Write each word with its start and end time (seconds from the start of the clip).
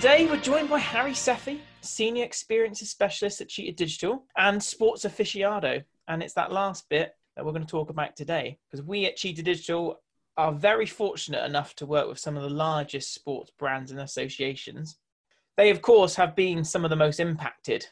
Today 0.00 0.24
we're 0.24 0.40
joined 0.40 0.70
by 0.70 0.78
Harry 0.78 1.12
Sefi, 1.12 1.58
Senior 1.82 2.24
Experiences 2.24 2.88
Specialist 2.88 3.42
at 3.42 3.50
Cheetah 3.50 3.76
Digital 3.76 4.24
and 4.34 4.62
Sports 4.62 5.04
Aficionado. 5.04 5.84
And 6.08 6.22
it's 6.22 6.32
that 6.32 6.50
last 6.50 6.88
bit 6.88 7.14
that 7.36 7.44
we're 7.44 7.52
going 7.52 7.66
to 7.66 7.70
talk 7.70 7.90
about 7.90 8.16
today 8.16 8.58
because 8.64 8.82
we 8.82 9.04
at 9.04 9.16
Cheetah 9.16 9.42
Digital 9.42 10.00
are 10.38 10.54
very 10.54 10.86
fortunate 10.86 11.44
enough 11.44 11.74
to 11.74 11.84
work 11.84 12.08
with 12.08 12.18
some 12.18 12.34
of 12.34 12.42
the 12.42 12.48
largest 12.48 13.12
sports 13.12 13.52
brands 13.58 13.90
and 13.90 14.00
associations. 14.00 14.96
They, 15.58 15.68
of 15.68 15.82
course, 15.82 16.14
have 16.14 16.34
been 16.34 16.64
some 16.64 16.82
of 16.82 16.88
the 16.88 16.96
most 16.96 17.20
impacted 17.20 17.86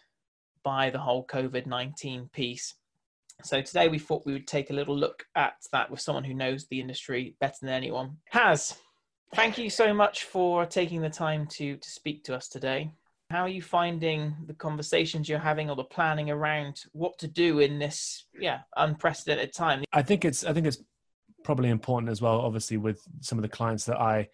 by 0.63 0.89
the 0.89 1.01
whole 1.01 1.27
COVID 1.27 1.67
19 1.67 2.31
piece. 2.33 2.73
So 3.43 3.61
today 3.61 3.89
we 3.89 3.99
thought 3.99 4.25
we 4.25 4.33
would 4.33 4.47
take 4.47 4.71
a 4.71 4.75
little 4.75 4.97
look 4.97 5.27
at 5.35 5.57
that 5.73 5.91
with 5.91 6.01
someone 6.01 6.25
who 6.25 6.33
knows 6.33 6.69
the 6.69 6.81
industry 6.81 7.37
better 7.39 7.59
than 7.61 7.69
anyone. 7.69 8.17
Has, 8.31 8.79
thank 9.35 9.59
you 9.59 9.71
so 9.71 9.93
much 9.93 10.25
for 10.25 10.67
taking 10.67 11.01
the 11.01 11.11
time 11.11 11.47
to 11.47 11.77
to 11.77 11.91
speak 11.91 12.25
to 12.25 12.35
us 12.35 12.49
today. 12.49 12.91
How 13.31 13.43
are 13.43 13.49
you 13.49 13.61
finding 13.61 14.35
the 14.47 14.55
conversations 14.55 15.29
you're 15.29 15.39
having 15.39 15.69
or 15.69 15.77
the 15.77 15.85
planning 15.85 16.31
around 16.31 16.85
what 16.93 17.19
to 17.19 17.29
do 17.29 17.59
in 17.59 17.79
this 17.79 18.25
yeah 18.39 18.61
unprecedented 18.77 19.53
time? 19.53 19.85
I 19.93 20.03
think 20.03 20.25
it's 20.25 20.45
I 20.45 20.53
think 20.53 20.67
it's 20.67 20.79
probably 21.45 21.71
important 21.71 22.11
as 22.11 22.23
well. 22.23 22.41
Obviously, 22.41 22.77
with 22.77 23.03
some 23.21 23.39
of 23.39 23.43
the 23.43 23.49
clients 23.49 23.85
that 23.85 24.01
I 24.01 24.29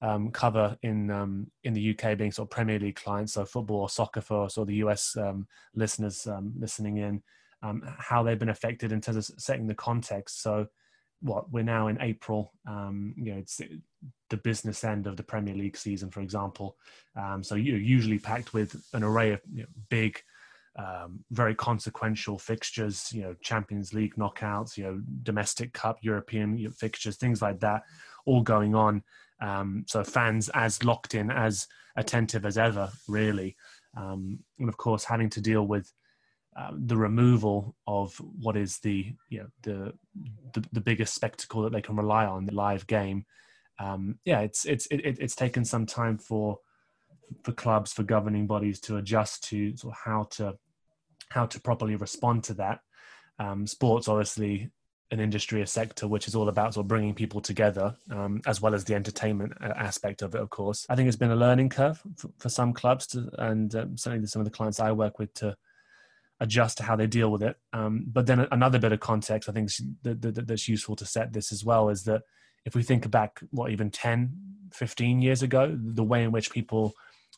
um, 0.00 0.30
cover 0.30 0.76
in 0.82 1.10
um, 1.10 1.50
in 1.64 1.74
the 1.74 1.90
UK, 1.90 2.16
being 2.16 2.32
sort 2.32 2.46
of 2.46 2.50
Premier 2.50 2.78
League 2.78 2.96
clients, 2.96 3.34
so 3.34 3.44
football 3.44 3.80
or 3.80 3.88
soccer 3.88 4.20
for 4.20 4.44
us, 4.44 4.56
or 4.56 4.64
the 4.64 4.76
US 4.76 5.16
um, 5.16 5.46
listeners 5.74 6.26
um, 6.26 6.52
listening 6.58 6.98
in, 6.98 7.22
um, 7.62 7.82
how 7.98 8.22
they've 8.22 8.38
been 8.38 8.48
affected 8.48 8.92
in 8.92 9.00
terms 9.00 9.30
of 9.30 9.40
setting 9.40 9.66
the 9.66 9.74
context. 9.74 10.42
So 10.42 10.66
what 11.20 11.50
we're 11.50 11.64
now 11.64 11.88
in 11.88 12.00
April. 12.00 12.52
Um, 12.66 13.14
you 13.16 13.32
know, 13.32 13.38
it's 13.38 13.60
the 14.30 14.36
business 14.36 14.84
end 14.84 15.06
of 15.06 15.16
the 15.16 15.22
Premier 15.22 15.54
League 15.54 15.76
season, 15.76 16.10
for 16.10 16.20
example. 16.20 16.76
Um, 17.16 17.42
so 17.42 17.54
you're 17.54 17.78
usually 17.78 18.18
packed 18.18 18.52
with 18.52 18.80
an 18.92 19.02
array 19.02 19.32
of 19.32 19.40
you 19.52 19.62
know, 19.62 19.68
big, 19.90 20.20
um, 20.78 21.20
very 21.30 21.54
consequential 21.54 22.38
fixtures. 22.38 23.10
You 23.12 23.22
know, 23.22 23.34
Champions 23.40 23.92
League 23.92 24.16
knockouts. 24.16 24.76
You 24.76 24.84
know, 24.84 25.02
domestic 25.22 25.72
cup, 25.72 25.98
European 26.02 26.70
fixtures, 26.72 27.16
things 27.16 27.42
like 27.42 27.60
that, 27.60 27.82
all 28.26 28.42
going 28.42 28.74
on. 28.74 29.02
Um, 29.40 29.84
so 29.86 30.02
fans 30.04 30.48
as 30.50 30.82
locked 30.84 31.14
in, 31.14 31.30
as 31.30 31.66
attentive 31.96 32.44
as 32.46 32.58
ever, 32.58 32.90
really. 33.08 33.56
Um, 33.96 34.40
and 34.58 34.68
of 34.68 34.76
course, 34.76 35.04
having 35.04 35.30
to 35.30 35.40
deal 35.40 35.66
with 35.66 35.92
um, 36.58 36.82
the 36.86 36.96
removal 36.96 37.76
of 37.86 38.16
what 38.16 38.56
is 38.56 38.78
the 38.80 39.14
you 39.28 39.40
know 39.40 39.46
the, 39.62 39.92
the, 40.54 40.66
the 40.72 40.80
biggest 40.80 41.14
spectacle 41.14 41.62
that 41.62 41.72
they 41.72 41.82
can 41.82 41.96
rely 41.96 42.26
on 42.26 42.46
the 42.46 42.54
live 42.54 42.86
game. 42.86 43.24
Um, 43.78 44.18
yeah 44.24 44.40
it's 44.40 44.64
it's 44.64 44.86
it, 44.86 45.18
it's 45.20 45.36
taken 45.36 45.64
some 45.64 45.86
time 45.86 46.18
for 46.18 46.58
for 47.44 47.52
clubs 47.52 47.92
for 47.92 48.02
governing 48.02 48.46
bodies 48.46 48.80
to 48.80 48.96
adjust 48.96 49.44
to 49.50 49.76
sort 49.76 49.94
of 49.94 50.00
how 50.04 50.24
to 50.32 50.58
how 51.28 51.46
to 51.46 51.60
properly 51.60 51.94
respond 51.94 52.44
to 52.44 52.54
that. 52.54 52.80
Um, 53.38 53.66
sports 53.66 54.08
obviously 54.08 54.70
an 55.10 55.20
industry 55.20 55.62
a 55.62 55.66
sector 55.66 56.08
which 56.08 56.26
is 56.26 56.34
all 56.34 56.48
about 56.48 56.74
sort 56.74 56.84
of 56.84 56.88
bringing 56.88 57.14
people 57.14 57.40
together 57.40 57.94
um, 58.10 58.42
as 58.46 58.60
well 58.60 58.74
as 58.74 58.84
the 58.84 58.94
entertainment 58.94 59.52
uh, 59.60 59.72
aspect 59.76 60.22
of 60.22 60.34
it 60.34 60.40
of 60.40 60.50
course. 60.50 60.86
I 60.88 60.96
think 60.96 61.06
it's 61.06 61.16
been 61.16 61.30
a 61.30 61.36
learning 61.36 61.68
curve 61.68 62.02
for, 62.16 62.30
for 62.38 62.48
some 62.48 62.72
clubs 62.72 63.06
to, 63.08 63.30
and 63.38 63.72
um, 63.76 63.96
certainly 63.96 64.26
some 64.26 64.40
of 64.40 64.44
the 64.44 64.50
clients 64.50 64.80
i 64.80 64.90
work 64.90 65.20
with 65.20 65.32
to 65.34 65.56
adjust 66.40 66.78
to 66.78 66.84
how 66.84 66.96
they 66.96 67.06
deal 67.06 67.30
with 67.30 67.42
it. 67.42 67.56
Um, 67.72 68.04
but 68.06 68.26
then 68.26 68.46
another 68.50 68.78
bit 68.78 68.92
of 68.92 69.00
context 69.00 69.48
I 69.48 69.52
think 69.52 69.70
that, 70.02 70.22
that, 70.22 70.46
that's 70.46 70.68
useful 70.68 70.96
to 70.96 71.04
set 71.04 71.32
this 71.32 71.52
as 71.52 71.64
well 71.64 71.88
is 71.88 72.04
that 72.04 72.22
if 72.64 72.74
we 72.74 72.82
think 72.82 73.10
back, 73.10 73.40
what, 73.50 73.70
even 73.70 73.90
10, 73.90 74.32
15 74.72 75.22
years 75.22 75.42
ago, 75.42 75.76
the 75.78 76.04
way 76.04 76.22
in 76.22 76.32
which 76.32 76.50
people 76.50 76.94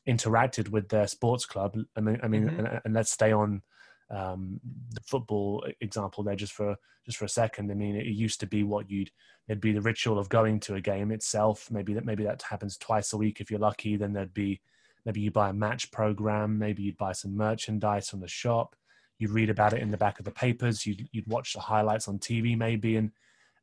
interacted 0.09 0.69
with 0.69 0.89
their 0.89 1.07
sports 1.07 1.47
club, 1.47 1.77
I 1.97 2.01
mean, 2.01 2.21
I 2.23 2.29
mean 2.29 2.49
mm-hmm. 2.49 2.67
and, 2.67 2.81
and, 2.85 2.95
let's 2.95 3.13
stay 3.13 3.33
on 3.33 3.63
um, 4.11 4.61
the 4.91 5.01
football 5.01 5.65
example 5.81 6.25
there 6.25 6.37
just 6.37 6.53
for 6.53 6.77
just 7.07 7.17
for 7.17 7.25
a 7.25 7.29
second. 7.29 7.71
I 7.71 7.75
mean, 7.75 7.97
it 7.97 8.07
used 8.07 8.41
to 8.41 8.47
be 8.47 8.65
what 8.65 8.91
you'd 8.91 9.11
it'd 9.49 9.61
be 9.61 9.73
the 9.73 9.81
ritual 9.81 10.19
of 10.19 10.29
going 10.29 10.61
to 10.61 10.75
a 10.75 10.81
game 10.81 11.13
itself. 11.13 11.71
Maybe 11.71 11.95
that 11.95 12.05
maybe 12.05 12.25
that 12.25 12.43
happens 12.43 12.77
twice 12.77 13.13
a 13.13 13.17
week 13.17 13.41
if 13.41 13.51
you're 13.51 13.61
lucky. 13.61 13.97
Then 13.97 14.13
there'd 14.13 14.35
be 14.35 14.61
maybe 15.05 15.21
you 15.21 15.31
buy 15.31 15.51
a 15.51 15.55
match 15.55 15.93
program, 15.93 16.59
maybe 16.59 16.83
you'd 16.83 16.97
buy 16.97 17.13
some 17.13 17.37
merchandise 17.37 18.09
from 18.09 18.21
the 18.21 18.29
shop 18.29 18.75
you'd 19.21 19.31
read 19.31 19.51
about 19.51 19.73
it 19.73 19.83
in 19.83 19.91
the 19.91 19.97
back 19.97 20.19
of 20.19 20.25
the 20.25 20.31
papers, 20.31 20.87
you'd, 20.87 21.09
you'd 21.13 21.27
watch 21.27 21.53
the 21.53 21.61
highlights 21.61 22.09
on 22.09 22.19
TV 22.19 22.57
maybe, 22.57 22.97
and 22.97 23.11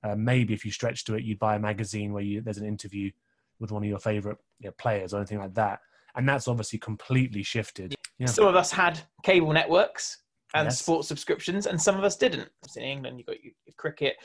uh, 0.04 0.16
maybe 0.16 0.54
if 0.54 0.64
you 0.64 0.72
stretch 0.72 1.04
to 1.06 1.16
it, 1.16 1.24
you'd 1.24 1.40
buy 1.40 1.56
a 1.56 1.60
magazine 1.60 2.14
where 2.14 2.24
you, 2.24 2.42
there's 2.42 2.58
an 2.58 2.68
interview 2.68 3.12
with 3.60 3.72
one 3.72 3.84
of 3.84 3.90
your 3.90 4.00
favorite 4.00 4.38
you 4.60 4.68
know, 4.68 4.74
players 4.78 5.14
or 5.14 5.18
anything 5.18 5.40
like 5.40 5.54
that. 5.56 5.80
And 6.16 6.28
that's 6.28 6.48
obviously 6.48 6.80
completely 6.80 7.44
shifted. 7.44 7.96
Yeah. 8.20 8.28
Some 8.28 8.48
of 8.48 8.56
us 8.56 8.72
had 8.72 9.00
cable 9.24 9.52
networks 9.54 10.20
and 10.54 10.68
yes. 10.68 10.80
sports 10.80 11.08
subscriptions, 11.08 11.68
and 11.68 11.82
some 11.82 11.98
of 11.98 12.04
us 12.04 12.16
didn't. 12.16 12.50
In 12.76 12.84
England, 12.84 13.18
you've 13.18 13.28
got 13.28 13.44
your, 13.44 13.54
your 13.66 13.74
cricket, 13.78 14.16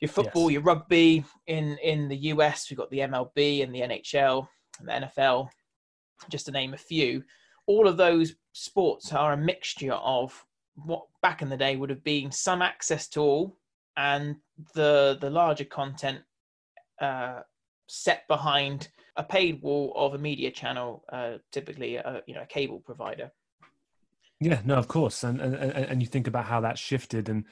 your 0.00 0.08
football, 0.08 0.50
yes. 0.50 0.54
your 0.54 0.62
rugby. 0.62 1.24
In 1.46 1.76
in 1.78 2.08
the 2.08 2.16
US, 2.16 2.70
we've 2.70 2.78
got 2.78 2.90
the 2.90 3.00
MLB 3.00 3.62
and 3.62 3.74
the 3.74 3.80
NHL 3.80 4.46
and 4.78 4.88
the 4.88 5.08
NFL, 5.08 5.48
just 6.30 6.46
to 6.46 6.52
name 6.52 6.72
a 6.72 6.78
few. 6.78 7.22
All 7.66 7.86
of 7.86 7.96
those 7.96 8.34
sports 8.52 9.12
are 9.12 9.32
a 9.32 9.36
mixture 9.36 9.92
of 9.92 10.44
what 10.84 11.06
back 11.22 11.42
in 11.42 11.48
the 11.48 11.56
day 11.56 11.76
would 11.76 11.90
have 11.90 12.04
been 12.04 12.30
some 12.30 12.62
access 12.62 13.08
to 13.08 13.20
all 13.20 13.56
and 13.96 14.36
the 14.74 15.18
the 15.20 15.30
larger 15.30 15.64
content 15.64 16.20
uh, 17.00 17.40
set 17.88 18.26
behind 18.28 18.88
a 19.16 19.24
paid 19.24 19.60
wall 19.62 19.92
of 19.96 20.14
a 20.14 20.18
media 20.18 20.50
channel, 20.50 21.04
uh, 21.12 21.34
typically 21.50 21.96
a 21.96 22.22
you 22.26 22.34
know 22.34 22.42
a 22.42 22.46
cable 22.46 22.80
provider. 22.80 23.30
Yeah, 24.40 24.60
no, 24.64 24.76
of 24.76 24.88
course, 24.88 25.24
and 25.24 25.40
and 25.40 25.54
and 25.54 26.00
you 26.00 26.08
think 26.08 26.26
about 26.26 26.46
how 26.46 26.60
that 26.60 26.78
shifted, 26.78 27.28
and 27.28 27.44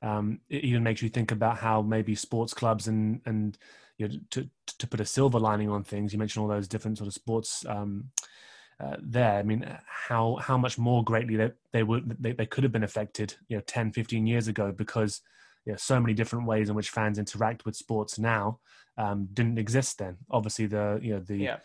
um, 0.00 0.40
it 0.48 0.64
even 0.64 0.82
makes 0.82 1.02
you 1.02 1.08
think 1.08 1.32
about 1.32 1.58
how 1.58 1.82
maybe 1.82 2.14
sports 2.14 2.54
clubs 2.54 2.88
and 2.88 3.20
and 3.26 3.58
you 3.98 4.08
know 4.08 4.14
to 4.30 4.48
to 4.78 4.86
put 4.86 5.00
a 5.00 5.04
silver 5.04 5.38
lining 5.38 5.68
on 5.68 5.82
things. 5.82 6.12
You 6.12 6.18
mentioned 6.18 6.42
all 6.42 6.48
those 6.48 6.68
different 6.68 6.98
sort 6.98 7.08
of 7.08 7.14
sports. 7.14 7.64
Um, 7.66 8.10
uh, 8.80 8.96
there. 9.00 9.38
I 9.38 9.42
mean, 9.42 9.66
how 9.86 10.36
how 10.36 10.56
much 10.56 10.78
more 10.78 11.04
greatly 11.04 11.36
they, 11.36 11.50
they 11.72 11.82
would 11.82 12.16
they, 12.18 12.32
they 12.32 12.46
could 12.46 12.64
have 12.64 12.72
been 12.72 12.84
affected, 12.84 13.34
you 13.48 13.56
know, 13.56 13.62
10, 13.66 13.92
15 13.92 14.26
years 14.26 14.48
ago 14.48 14.72
because 14.72 15.20
you 15.66 15.72
know, 15.72 15.76
so 15.76 16.00
many 16.00 16.14
different 16.14 16.46
ways 16.46 16.68
in 16.68 16.74
which 16.74 16.90
fans 16.90 17.18
interact 17.18 17.64
with 17.64 17.76
sports 17.76 18.18
now 18.18 18.58
um, 18.96 19.28
didn't 19.32 19.58
exist 19.58 19.98
then. 19.98 20.16
Obviously, 20.30 20.66
the 20.66 20.98
you 21.02 21.14
know 21.14 21.20
the 21.20 21.36
yeah. 21.36 21.56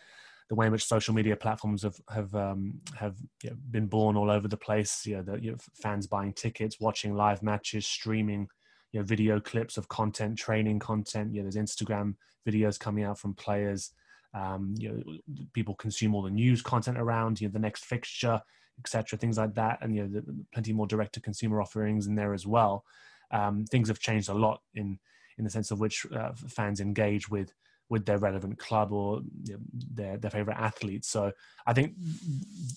the 0.48 0.54
way 0.54 0.66
in 0.66 0.72
which 0.72 0.84
social 0.84 1.14
media 1.14 1.36
platforms 1.36 1.82
have 1.82 1.96
have 2.10 2.34
um, 2.34 2.80
have 2.94 3.16
you 3.42 3.50
know, 3.50 3.56
been 3.70 3.86
born 3.86 4.16
all 4.16 4.30
over 4.30 4.48
the 4.48 4.56
place. 4.56 5.06
You 5.06 5.16
know, 5.16 5.22
the 5.22 5.42
you 5.42 5.50
know, 5.52 5.58
fans 5.82 6.06
buying 6.06 6.32
tickets, 6.32 6.80
watching 6.80 7.14
live 7.14 7.42
matches, 7.42 7.86
streaming. 7.86 8.48
You 8.92 9.00
know, 9.00 9.06
video 9.06 9.40
clips 9.40 9.76
of 9.76 9.88
content, 9.88 10.38
training 10.38 10.78
content. 10.78 11.34
You 11.34 11.42
know, 11.42 11.50
there's 11.50 11.62
Instagram 11.62 12.14
videos 12.48 12.78
coming 12.78 13.04
out 13.04 13.18
from 13.18 13.34
players. 13.34 13.90
Um, 14.34 14.74
you 14.78 14.90
know, 14.90 15.46
people 15.54 15.74
consume 15.74 16.14
all 16.14 16.22
the 16.22 16.30
news 16.30 16.62
content 16.62 16.98
around 16.98 17.40
you 17.40 17.48
know 17.48 17.52
the 17.52 17.58
next 17.58 17.84
fixture, 17.84 18.40
etc. 18.78 19.18
Things 19.18 19.38
like 19.38 19.54
that, 19.54 19.78
and 19.80 19.94
you 19.94 20.02
know, 20.02 20.20
the, 20.20 20.44
plenty 20.52 20.72
more 20.72 20.86
direct 20.86 21.14
to 21.14 21.20
consumer 21.20 21.60
offerings 21.60 22.06
in 22.06 22.14
there 22.14 22.34
as 22.34 22.46
well. 22.46 22.84
Um, 23.30 23.64
things 23.64 23.88
have 23.88 23.98
changed 23.98 24.28
a 24.28 24.34
lot 24.34 24.60
in 24.74 24.98
in 25.38 25.44
the 25.44 25.50
sense 25.50 25.70
of 25.70 25.80
which 25.80 26.06
uh, 26.14 26.32
fans 26.48 26.80
engage 26.80 27.28
with 27.28 27.52
with 27.88 28.04
their 28.04 28.18
relevant 28.18 28.58
club 28.58 28.92
or 28.92 29.20
you 29.44 29.54
know, 29.54 29.60
their 29.94 30.16
their 30.16 30.30
favorite 30.30 30.56
athletes. 30.58 31.08
So 31.08 31.32
I 31.66 31.72
think 31.72 31.94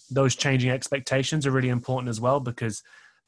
those 0.10 0.36
changing 0.36 0.72
expectations 0.72 1.45
are 1.45 1.52
really 1.52 1.69
important 1.69 2.10
as 2.10 2.22
well 2.22 2.40
because 2.40 2.84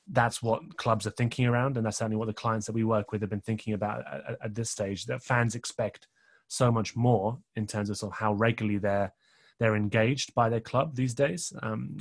that's 0.08 0.42
what 0.42 0.78
clubs 0.78 1.08
are 1.08 1.12
thinking 1.12 1.46
around, 1.46 1.78
and 1.78 1.86
that's 1.86 1.98
certainly 1.98 2.18
what 2.18 2.28
the 2.28 2.34
clients 2.34 2.66
that 2.68 2.74
we 2.74 2.84
work 2.84 3.12
with 3.12 3.22
have 3.22 3.30
been 3.30 3.42
thinking 3.42 3.74
about 3.74 4.04
at, 4.08 4.38
at 4.44 4.56
this 4.56 4.70
stage. 4.70 5.06
That 5.06 5.24
fans 5.24 5.56
expect 5.56 6.08
so 6.52 6.70
much 6.70 6.98
more 6.98 7.40
in 7.56 7.66
terms 7.66 7.90
of, 7.90 7.96
sort 7.96 8.12
of 8.12 8.20
how 8.20 8.34
regularly 8.34 8.78
they're 8.78 9.14
they're 9.60 9.76
engaged 9.76 10.34
by 10.36 10.50
their 10.50 10.60
club 10.60 10.96
these 10.96 11.14
days. 11.14 11.54
Um, 11.64 11.98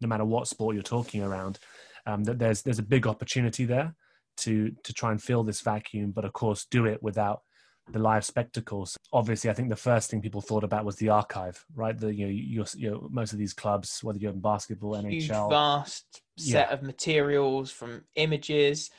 no 0.00 0.08
matter 0.08 0.24
what 0.24 0.48
sport 0.48 0.74
you're 0.74 0.82
talking 0.82 1.22
around, 1.22 1.58
um, 2.06 2.24
that 2.24 2.38
there's 2.38 2.62
there's 2.62 2.78
a 2.78 2.84
big 2.84 3.06
opportunity 3.06 3.66
there 3.66 3.94
to 4.38 4.70
to 4.84 4.92
try 4.94 5.10
and 5.10 5.22
fill 5.22 5.44
this 5.44 5.60
vacuum, 5.60 6.12
but 6.12 6.24
of 6.24 6.32
course 6.32 6.66
do 6.70 6.86
it 6.86 7.02
without 7.02 7.42
the 7.90 7.98
live 7.98 8.24
spectacles. 8.24 8.96
Obviously, 9.12 9.50
I 9.50 9.52
think 9.52 9.68
the 9.68 9.76
first 9.76 10.10
thing 10.10 10.22
people 10.22 10.40
thought 10.40 10.64
about 10.64 10.86
was 10.86 10.96
the 10.96 11.10
archive, 11.10 11.62
right? 11.74 11.98
The 11.98 12.14
you 12.14 12.26
know, 12.26 12.32
you're, 12.32 12.66
you 12.74 12.90
know 12.90 13.08
most 13.10 13.34
of 13.34 13.38
these 13.38 13.52
clubs, 13.52 14.02
whether 14.02 14.18
you're 14.18 14.32
in 14.32 14.40
basketball, 14.40 14.98
Huge, 14.98 15.28
NHL, 15.28 15.50
vast 15.50 16.22
set 16.38 16.68
yeah. 16.68 16.72
of 16.72 16.82
materials 16.82 17.70
from 17.70 18.04
images, 18.14 18.90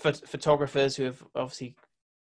phot- 0.00 0.28
photographers 0.28 0.94
who 0.94 1.02
have 1.04 1.20
obviously 1.34 1.74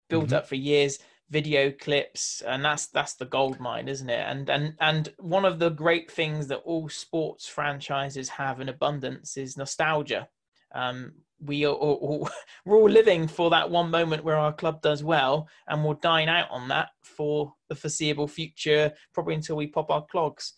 built 0.10 0.28
mm-hmm. 0.28 0.36
up 0.36 0.48
for 0.48 0.56
years 0.56 1.00
video 1.30 1.72
clips 1.72 2.42
and 2.48 2.64
that's 2.64 2.88
that's 2.88 3.16
the 3.16 3.26
gold 3.26 3.60
mine 3.60 3.88
isn't 3.88 4.10
it? 4.10 4.26
And 4.28 4.50
and 4.50 4.76
and 4.80 5.14
one 5.20 5.46
of 5.46 5.60
the 5.60 5.70
great 5.70 6.10
things 6.12 6.48
that 6.48 6.60
all 6.60 6.90
sports 6.90 7.48
franchises 7.48 8.30
have 8.30 8.62
in 8.62 8.70
abundance 8.70 9.38
is 9.38 9.58
nostalgia. 9.58 10.28
Um, 10.74 11.14
we 11.40 11.66
are 11.66 11.74
all, 11.74 12.30
we're 12.66 12.78
all 12.78 12.90
living 12.90 13.28
for 13.28 13.50
that 13.50 13.70
one 13.70 13.90
moment 13.92 14.24
where 14.24 14.38
our 14.38 14.54
club 14.54 14.82
does 14.82 15.04
well 15.04 15.48
and 15.68 15.84
we'll 15.84 15.94
dine 15.96 16.30
out 16.30 16.50
on 16.52 16.68
that 16.70 16.90
for 17.04 17.54
the 17.70 17.76
foreseeable 17.76 18.28
future 18.28 18.92
probably 19.14 19.36
until 19.36 19.56
we 19.56 19.68
pop 19.68 19.92
our 19.92 20.06
clogs. 20.06 20.54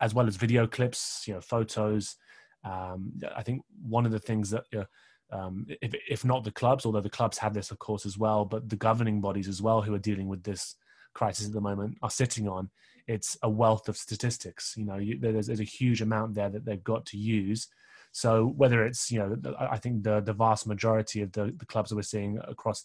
As 0.00 0.14
well 0.14 0.26
as 0.26 0.36
video 0.36 0.66
clips, 0.66 1.24
you 1.26 1.34
know, 1.34 1.40
photos. 1.40 2.16
Um, 2.64 3.12
I 3.36 3.42
think 3.42 3.62
one 3.82 4.04
of 4.06 4.12
the 4.12 4.18
things 4.18 4.50
that, 4.50 4.64
uh, 4.76 4.84
um, 5.32 5.66
if, 5.80 5.94
if 6.08 6.24
not 6.24 6.44
the 6.44 6.50
clubs, 6.50 6.84
although 6.84 7.00
the 7.00 7.08
clubs 7.08 7.38
have 7.38 7.54
this, 7.54 7.70
of 7.70 7.78
course, 7.78 8.04
as 8.04 8.18
well, 8.18 8.44
but 8.44 8.68
the 8.68 8.76
governing 8.76 9.20
bodies 9.20 9.48
as 9.48 9.62
well 9.62 9.82
who 9.82 9.94
are 9.94 9.98
dealing 9.98 10.28
with 10.28 10.42
this 10.42 10.76
crisis 11.14 11.46
at 11.46 11.52
the 11.52 11.60
moment 11.60 11.96
are 12.02 12.10
sitting 12.10 12.48
on, 12.48 12.70
it's 13.08 13.36
a 13.42 13.48
wealth 13.48 13.88
of 13.88 13.96
statistics. 13.96 14.74
You 14.76 14.84
know, 14.84 14.96
you, 14.96 15.18
there's, 15.18 15.46
there's 15.46 15.60
a 15.60 15.64
huge 15.64 16.02
amount 16.02 16.34
there 16.34 16.50
that 16.50 16.64
they've 16.64 16.84
got 16.84 17.06
to 17.06 17.16
use. 17.16 17.68
So 18.12 18.52
whether 18.56 18.84
it's, 18.84 19.10
you 19.10 19.18
know, 19.18 19.54
I 19.58 19.78
think 19.78 20.02
the, 20.02 20.20
the 20.20 20.34
vast 20.34 20.66
majority 20.66 21.22
of 21.22 21.32
the, 21.32 21.52
the 21.56 21.66
clubs 21.66 21.88
that 21.88 21.96
we're 21.96 22.02
seeing 22.02 22.38
across 22.46 22.84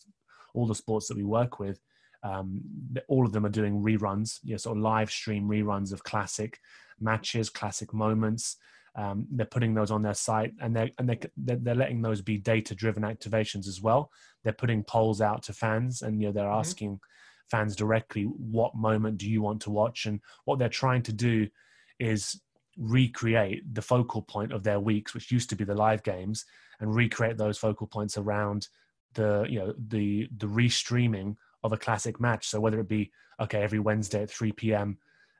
all 0.53 0.65
the 0.65 0.75
sports 0.75 1.07
that 1.09 1.17
we 1.17 1.25
work 1.25 1.59
with, 1.59 1.81
um, 2.23 2.61
all 3.09 3.25
of 3.25 3.33
them 3.33 3.45
are 3.45 3.49
doing 3.49 3.83
reruns, 3.83 4.39
you 4.43 4.51
know, 4.51 4.57
sort 4.57 4.77
of 4.77 4.83
live 4.83 5.11
stream 5.11 5.47
reruns 5.47 5.91
of 5.91 6.03
classic 6.03 6.59
matches, 6.99 7.49
classic 7.49 7.93
moments. 7.93 8.55
Um, 8.97 9.27
they're 9.31 9.45
putting 9.45 9.75
those 9.75 9.91
on 9.91 10.01
their 10.01 10.15
site, 10.15 10.53
and 10.59 10.75
they're 10.75 10.89
and 10.97 11.07
they're, 11.07 11.57
they're 11.57 11.75
letting 11.75 12.01
those 12.01 12.21
be 12.21 12.39
data-driven 12.39 13.03
activations 13.03 13.67
as 13.67 13.79
well. 13.79 14.11
They're 14.43 14.53
putting 14.53 14.83
polls 14.83 15.21
out 15.21 15.43
to 15.43 15.53
fans, 15.53 16.01
and 16.01 16.19
you 16.19 16.27
know 16.27 16.33
they're 16.33 16.45
mm-hmm. 16.45 16.59
asking 16.59 16.99
fans 17.51 17.75
directly, 17.75 18.23
"What 18.23 18.75
moment 18.75 19.19
do 19.19 19.29
you 19.29 19.43
want 19.43 19.61
to 19.61 19.69
watch?" 19.69 20.07
And 20.07 20.19
what 20.45 20.57
they're 20.57 20.67
trying 20.67 21.03
to 21.03 21.13
do 21.13 21.47
is 21.99 22.41
recreate 22.75 23.71
the 23.73 23.81
focal 23.83 24.23
point 24.23 24.51
of 24.51 24.63
their 24.63 24.79
weeks, 24.79 25.13
which 25.13 25.31
used 25.31 25.49
to 25.51 25.55
be 25.55 25.63
the 25.63 25.75
live 25.75 26.01
games, 26.01 26.45
and 26.79 26.93
recreate 26.93 27.37
those 27.37 27.59
focal 27.59 27.85
points 27.85 28.17
around 28.17 28.67
the 29.13 29.45
you 29.47 29.59
know 29.59 29.73
the 29.89 30.27
the 30.37 30.47
restreaming 30.47 31.35
of 31.63 31.71
a 31.71 31.77
classic 31.77 32.19
match. 32.19 32.47
So 32.47 32.59
whether 32.59 32.79
it 32.79 32.87
be 32.87 33.11
okay 33.39 33.61
every 33.61 33.79
Wednesday 33.79 34.23
at 34.23 34.31
3 34.31 34.51
p.m. 34.53 34.97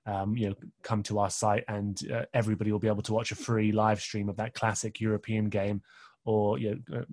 Um, 0.08 0.38
you 0.38 0.48
know, 0.48 0.56
come 0.84 1.04
to 1.04 1.20
our 1.20 1.30
site 1.30 1.66
and 1.68 2.00
uh, 2.10 2.24
everybody 2.34 2.72
will 2.72 2.80
be 2.80 2.88
able 2.88 3.02
to 3.04 3.14
watch 3.14 3.32
a 3.32 3.36
free 3.36 3.74
live 3.74 4.00
stream 4.00 4.30
of 4.30 4.38
that 4.38 4.54
classic 4.54 5.02
European 5.02 5.50
game, 5.50 5.82
or 6.24 6.58
you 6.58 6.82
know, 6.90 7.00
uh, 7.00 7.04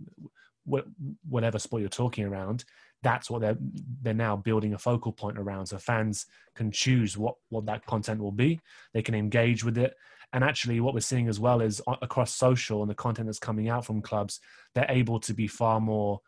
wh- 0.71 1.29
whatever 1.29 1.59
sport 1.59 1.81
you're 1.81 1.89
talking 1.89 2.25
around. 2.25 2.65
That's 3.03 3.29
what 3.29 3.41
they're 3.41 3.59
they're 4.03 4.15
now 4.15 4.37
building 4.37 4.75
a 4.75 4.79
focal 4.79 5.13
point 5.13 5.39
around, 5.39 5.67
so 5.67 5.79
fans 5.79 6.27
can 6.55 6.71
choose 6.71 7.19
what 7.19 7.35
what 7.49 7.67
that 7.67 7.85
content 7.85 8.21
will 8.21 8.33
be. 8.33 8.61
They 8.93 9.03
can 9.03 9.17
engage 9.17 9.65
with 9.65 9.77
it, 9.77 9.95
and 10.35 10.43
actually, 10.43 10.81
what 10.81 10.95
we're 10.95 11.01
seeing 11.01 11.29
as 11.29 11.39
well 11.39 11.61
is 11.61 11.81
uh, 11.87 11.95
across 12.03 12.35
social 12.35 12.83
and 12.83 12.91
the 12.91 12.95
content 12.95 13.27
that's 13.27 13.39
coming 13.39 13.69
out 13.69 13.87
from 13.87 14.03
clubs, 14.03 14.41
they're 14.75 14.87
able 14.89 15.21
to 15.21 15.33
be 15.33 15.47
far 15.47 15.81
more 15.81 16.21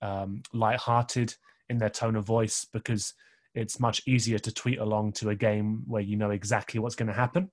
um, 0.00 0.42
light-hearted 0.54 1.34
in 1.68 1.76
their 1.76 1.90
tone 1.90 2.16
of 2.16 2.24
voice 2.24 2.66
because 2.72 3.12
it's 3.54 3.78
much 3.78 4.02
easier 4.06 4.38
to 4.38 4.52
tweet 4.52 4.78
along 4.78 5.12
to 5.12 5.30
a 5.30 5.34
game 5.34 5.84
where 5.86 6.02
you 6.02 6.16
know 6.16 6.30
exactly 6.30 6.80
what's 6.80 6.96
going 6.96 7.08
to 7.08 7.14
happen. 7.14 7.50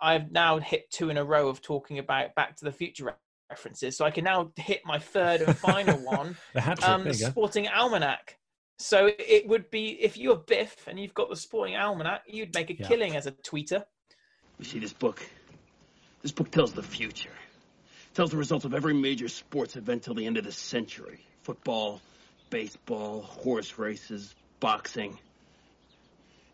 I've 0.00 0.30
now 0.30 0.58
hit 0.58 0.90
two 0.90 1.10
in 1.10 1.16
a 1.16 1.24
row 1.24 1.48
of 1.48 1.62
talking 1.62 1.98
about 1.98 2.34
Back 2.34 2.56
to 2.56 2.64
the 2.64 2.72
Future 2.72 3.14
references, 3.50 3.96
so 3.96 4.04
I 4.04 4.10
can 4.10 4.24
now 4.24 4.52
hit 4.56 4.82
my 4.84 4.98
third 4.98 5.42
and 5.42 5.56
final 5.56 5.98
one. 6.04 6.36
the 6.54 6.78
um, 6.82 7.12
Sporting 7.12 7.68
Almanac. 7.68 8.36
So 8.78 9.10
it 9.18 9.48
would 9.48 9.70
be 9.70 9.90
if 10.02 10.18
you're 10.18 10.36
Biff 10.36 10.86
and 10.86 11.00
you've 11.00 11.14
got 11.14 11.30
the 11.30 11.36
Sporting 11.36 11.76
Almanac, 11.76 12.22
you'd 12.26 12.54
make 12.54 12.70
a 12.70 12.74
yeah. 12.74 12.86
killing 12.86 13.16
as 13.16 13.26
a 13.26 13.32
tweeter. 13.32 13.84
You 14.58 14.64
see 14.64 14.78
this 14.78 14.92
book? 14.92 15.22
This 16.22 16.32
book 16.32 16.50
tells 16.50 16.72
the 16.72 16.82
future. 16.82 17.30
It 17.30 18.14
tells 18.14 18.32
the 18.32 18.36
results 18.36 18.64
of 18.64 18.74
every 18.74 18.94
major 18.94 19.28
sports 19.28 19.76
event 19.76 20.02
till 20.02 20.14
the 20.14 20.26
end 20.26 20.36
of 20.36 20.44
the 20.44 20.52
century. 20.52 21.20
Football, 21.42 22.02
baseball, 22.50 23.22
horse 23.22 23.78
races, 23.78 24.34
boxing. 24.60 25.18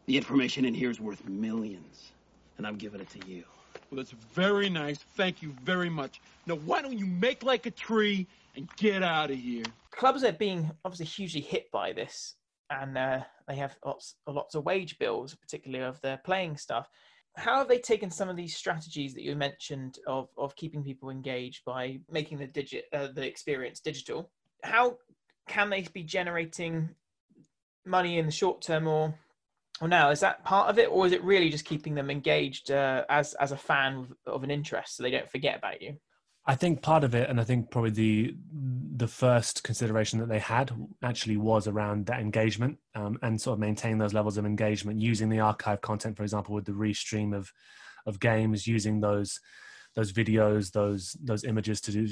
The 0.06 0.16
information 0.16 0.64
in 0.64 0.74
here 0.74 0.90
is 0.90 1.00
worth 1.00 1.24
millions, 1.28 2.12
and 2.58 2.66
I'm 2.66 2.76
giving 2.76 3.00
it 3.00 3.08
to 3.10 3.28
you. 3.28 3.44
Well, 3.90 3.98
that's 3.98 4.10
very 4.10 4.68
nice. 4.68 4.98
Thank 5.16 5.42
you 5.42 5.54
very 5.62 5.88
much. 5.88 6.20
Now, 6.46 6.56
why 6.56 6.82
don't 6.82 6.98
you 6.98 7.06
make 7.06 7.42
like 7.44 7.66
a 7.66 7.70
tree 7.70 8.26
and 8.56 8.68
get 8.76 9.02
out 9.02 9.30
of 9.30 9.36
here? 9.36 9.64
Clubs 9.92 10.24
are 10.24 10.32
being 10.32 10.70
obviously 10.84 11.06
hugely 11.06 11.40
hit 11.40 11.70
by 11.70 11.92
this, 11.92 12.34
and 12.70 12.98
uh, 12.98 13.20
they 13.46 13.54
have 13.56 13.76
lots, 13.84 14.16
lots 14.26 14.54
of 14.54 14.64
wage 14.64 14.98
bills, 14.98 15.36
particularly 15.36 15.84
of 15.84 16.00
their 16.00 16.16
playing 16.24 16.56
stuff. 16.56 16.88
How 17.36 17.58
have 17.58 17.68
they 17.68 17.78
taken 17.78 18.10
some 18.10 18.28
of 18.28 18.36
these 18.36 18.56
strategies 18.56 19.14
that 19.14 19.22
you 19.22 19.36
mentioned 19.36 19.98
of, 20.06 20.28
of 20.36 20.56
keeping 20.56 20.82
people 20.82 21.10
engaged 21.10 21.64
by 21.64 22.00
making 22.10 22.38
the 22.38 22.46
digit 22.46 22.86
uh, 22.92 23.08
the 23.14 23.26
experience 23.26 23.80
digital? 23.80 24.30
How 24.64 24.96
can 25.48 25.70
they 25.70 25.86
be 25.94 26.02
generating 26.02 26.90
money 27.86 28.18
in 28.18 28.26
the 28.26 28.32
short 28.32 28.62
term 28.62 28.86
or 28.86 29.14
or 29.80 29.88
now 29.88 30.10
is 30.10 30.20
that 30.20 30.44
part 30.44 30.68
of 30.68 30.78
it 30.78 30.88
or 30.90 31.06
is 31.06 31.12
it 31.12 31.22
really 31.24 31.50
just 31.50 31.64
keeping 31.64 31.94
them 31.94 32.10
engaged 32.10 32.70
uh, 32.70 33.04
as 33.08 33.34
as 33.34 33.52
a 33.52 33.56
fan 33.56 34.08
of 34.26 34.44
an 34.44 34.50
interest 34.50 34.96
so 34.96 35.02
they 35.02 35.10
don't 35.10 35.30
forget 35.30 35.58
about 35.58 35.80
you? 35.82 35.96
I 36.46 36.56
think 36.56 36.82
part 36.82 37.04
of 37.04 37.14
it 37.14 37.30
and 37.30 37.40
i 37.40 37.44
think 37.44 37.70
probably 37.70 37.90
the 37.90 38.36
the 38.96 39.06
first 39.06 39.62
consideration 39.62 40.18
that 40.18 40.28
they 40.28 40.40
had 40.40 40.72
actually 41.02 41.36
was 41.36 41.68
around 41.68 42.06
that 42.06 42.20
engagement 42.20 42.78
um, 42.94 43.16
and 43.22 43.40
sort 43.40 43.54
of 43.54 43.60
maintain 43.60 43.98
those 43.98 44.12
levels 44.12 44.36
of 44.38 44.44
engagement 44.44 45.00
using 45.00 45.28
the 45.28 45.40
archive 45.40 45.80
content 45.80 46.16
for 46.16 46.24
example 46.24 46.54
with 46.54 46.64
the 46.64 46.72
restream 46.72 47.34
of 47.34 47.52
of 48.06 48.18
games 48.18 48.66
using 48.66 49.00
those 49.00 49.38
those 49.94 50.12
videos, 50.12 50.72
those 50.72 51.16
those 51.22 51.44
images 51.44 51.80
to 51.82 51.92
do 51.92 52.08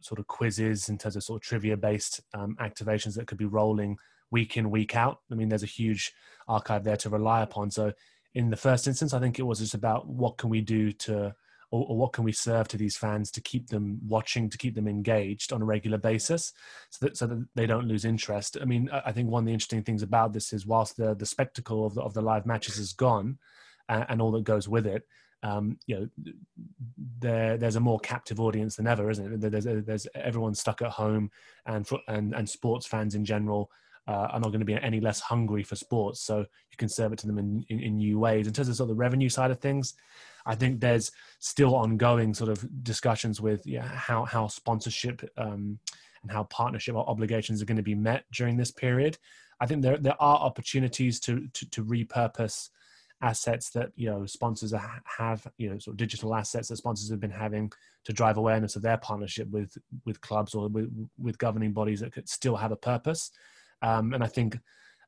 sort 0.00 0.18
of 0.18 0.26
quizzes 0.26 0.88
in 0.88 0.98
terms 0.98 1.16
of 1.16 1.22
sort 1.22 1.42
of 1.42 1.46
trivia 1.46 1.76
based 1.76 2.20
um, 2.34 2.56
activations 2.60 3.14
that 3.14 3.26
could 3.26 3.38
be 3.38 3.46
rolling 3.46 3.96
week 4.30 4.56
in 4.56 4.70
week 4.70 4.96
out. 4.96 5.20
I 5.30 5.34
mean, 5.34 5.48
there's 5.48 5.62
a 5.62 5.66
huge 5.66 6.12
archive 6.48 6.84
there 6.84 6.96
to 6.98 7.10
rely 7.10 7.42
upon. 7.42 7.70
So 7.70 7.92
in 8.34 8.50
the 8.50 8.56
first 8.56 8.86
instance, 8.86 9.14
I 9.14 9.20
think 9.20 9.38
it 9.38 9.44
was 9.44 9.60
just 9.60 9.74
about 9.74 10.06
what 10.06 10.36
can 10.36 10.50
we 10.50 10.60
do 10.60 10.92
to 10.92 11.34
or, 11.72 11.84
or, 11.88 11.96
what 11.96 12.12
can 12.12 12.22
we 12.22 12.32
serve 12.32 12.68
to 12.68 12.76
these 12.76 12.96
fans 12.96 13.30
to 13.32 13.40
keep 13.40 13.68
them 13.68 13.98
watching, 14.06 14.48
to 14.50 14.56
keep 14.56 14.76
them 14.76 14.86
engaged 14.86 15.52
on 15.52 15.62
a 15.62 15.64
regular 15.64 15.98
basis, 15.98 16.52
so 16.90 17.04
that 17.04 17.16
so 17.16 17.26
that 17.26 17.44
they 17.56 17.66
don't 17.66 17.88
lose 17.88 18.04
interest. 18.04 18.56
I 18.60 18.64
mean, 18.64 18.88
I 18.92 19.10
think 19.10 19.28
one 19.28 19.42
of 19.42 19.46
the 19.46 19.52
interesting 19.52 19.82
things 19.82 20.02
about 20.02 20.32
this 20.32 20.52
is 20.52 20.64
whilst 20.64 20.96
the 20.96 21.16
the 21.16 21.26
spectacle 21.26 21.84
of 21.84 21.94
the, 21.94 22.02
of 22.02 22.14
the 22.14 22.22
live 22.22 22.46
matches 22.46 22.78
is 22.78 22.92
gone, 22.92 23.38
and, 23.88 24.22
all 24.22 24.30
that 24.32 24.44
goes 24.44 24.68
with 24.68 24.86
it, 24.86 25.08
um, 25.42 25.78
you 25.86 25.96
know, 25.98 26.08
there 27.18 27.56
there's 27.56 27.76
a 27.76 27.80
more 27.80 27.98
captive 27.98 28.38
audience 28.38 28.76
than 28.76 28.86
ever, 28.86 29.10
isn't 29.10 29.44
it? 29.44 29.50
There's, 29.50 29.64
there's 29.64 30.06
everyone 30.14 30.54
stuck 30.54 30.82
at 30.82 30.90
home, 30.90 31.30
and 31.66 31.86
for, 31.86 31.98
and 32.06 32.34
and 32.34 32.48
sports 32.48 32.86
fans 32.86 33.14
in 33.14 33.24
general 33.24 33.70
uh, 34.08 34.28
are 34.30 34.40
not 34.40 34.48
going 34.48 34.60
to 34.60 34.66
be 34.66 34.74
any 34.74 35.00
less 35.00 35.20
hungry 35.20 35.62
for 35.62 35.76
sports. 35.76 36.20
So 36.20 36.38
you 36.38 36.76
can 36.76 36.88
serve 36.88 37.12
it 37.12 37.18
to 37.20 37.26
them 37.26 37.38
in, 37.38 37.64
in, 37.68 37.80
in 37.80 37.96
new 37.96 38.18
ways. 38.18 38.46
In 38.46 38.52
terms 38.52 38.68
of 38.68 38.76
sort 38.76 38.90
of 38.90 38.96
the 38.96 39.00
revenue 39.00 39.28
side 39.28 39.50
of 39.50 39.60
things, 39.60 39.94
I 40.46 40.54
think 40.54 40.80
there's 40.80 41.10
still 41.40 41.74
ongoing 41.74 42.32
sort 42.32 42.50
of 42.50 42.64
discussions 42.84 43.40
with 43.40 43.66
how 43.82 44.24
how 44.24 44.46
sponsorship 44.46 45.28
um, 45.36 45.78
and 46.22 46.30
how 46.30 46.44
partnership 46.44 46.94
obligations 46.94 47.60
are 47.60 47.66
going 47.66 47.76
to 47.76 47.82
be 47.82 47.94
met 47.94 48.24
during 48.32 48.56
this 48.56 48.70
period. 48.70 49.18
I 49.60 49.66
think 49.66 49.82
there 49.82 49.98
there 49.98 50.20
are 50.20 50.38
opportunities 50.38 51.18
to 51.20 51.48
to, 51.52 51.70
to 51.70 51.84
repurpose 51.84 52.70
assets 53.22 53.70
that 53.70 53.90
you 53.96 54.08
know 54.08 54.26
sponsors 54.26 54.72
have 55.18 55.46
you 55.56 55.70
know 55.70 55.78
sort 55.78 55.94
of 55.94 55.96
digital 55.96 56.34
assets 56.34 56.68
that 56.68 56.76
sponsors 56.76 57.10
have 57.10 57.20
been 57.20 57.30
having 57.30 57.72
to 58.04 58.12
drive 58.12 58.36
awareness 58.36 58.76
of 58.76 58.82
their 58.82 58.98
partnership 58.98 59.48
with 59.50 59.76
with 60.04 60.20
clubs 60.20 60.54
or 60.54 60.68
with, 60.68 61.08
with 61.18 61.38
governing 61.38 61.72
bodies 61.72 62.00
that 62.00 62.12
could 62.12 62.28
still 62.28 62.56
have 62.56 62.72
a 62.72 62.76
purpose 62.76 63.30
um, 63.82 64.12
and 64.14 64.22
i 64.22 64.26
think 64.26 64.58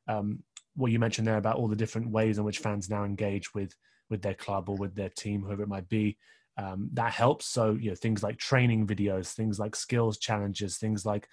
um, 0.07 0.43
what 0.75 0.91
you 0.91 0.99
mentioned 0.99 1.27
there 1.27 1.37
about 1.37 1.57
all 1.57 1.67
the 1.67 1.75
different 1.75 2.09
ways 2.09 2.37
in 2.37 2.43
which 2.43 2.59
fans 2.59 2.89
now 2.89 3.03
engage 3.03 3.53
with 3.53 3.75
with 4.09 4.21
their 4.21 4.33
club 4.33 4.69
or 4.69 4.75
with 4.77 4.95
their 4.95 5.09
team 5.09 5.43
whoever 5.43 5.63
it 5.63 5.69
might 5.69 5.89
be 5.89 6.17
um, 6.57 6.89
that 6.93 7.13
helps 7.13 7.45
so 7.45 7.71
you 7.79 7.89
know 7.89 7.95
things 7.95 8.23
like 8.23 8.37
training 8.37 8.87
videos 8.87 9.33
things 9.33 9.59
like 9.59 9.75
skills 9.75 10.17
challenges 10.17 10.77
things 10.77 11.05
like 11.05 11.27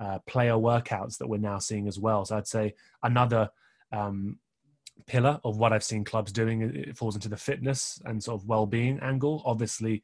uh, 0.00 0.18
player 0.26 0.54
workouts 0.54 1.18
that 1.18 1.28
we're 1.28 1.36
now 1.36 1.58
seeing 1.58 1.86
as 1.86 1.98
well 1.98 2.24
so 2.24 2.36
i'd 2.36 2.46
say 2.46 2.74
another 3.02 3.48
um, 3.92 4.38
pillar 5.06 5.40
of 5.44 5.58
what 5.58 5.72
I've 5.72 5.84
seen 5.84 6.04
clubs 6.04 6.32
doing. 6.32 6.62
It 6.62 6.96
falls 6.96 7.14
into 7.14 7.28
the 7.28 7.36
fitness 7.36 8.00
and 8.04 8.22
sort 8.22 8.40
of 8.40 8.48
well-being 8.48 9.00
angle. 9.00 9.42
Obviously, 9.44 10.02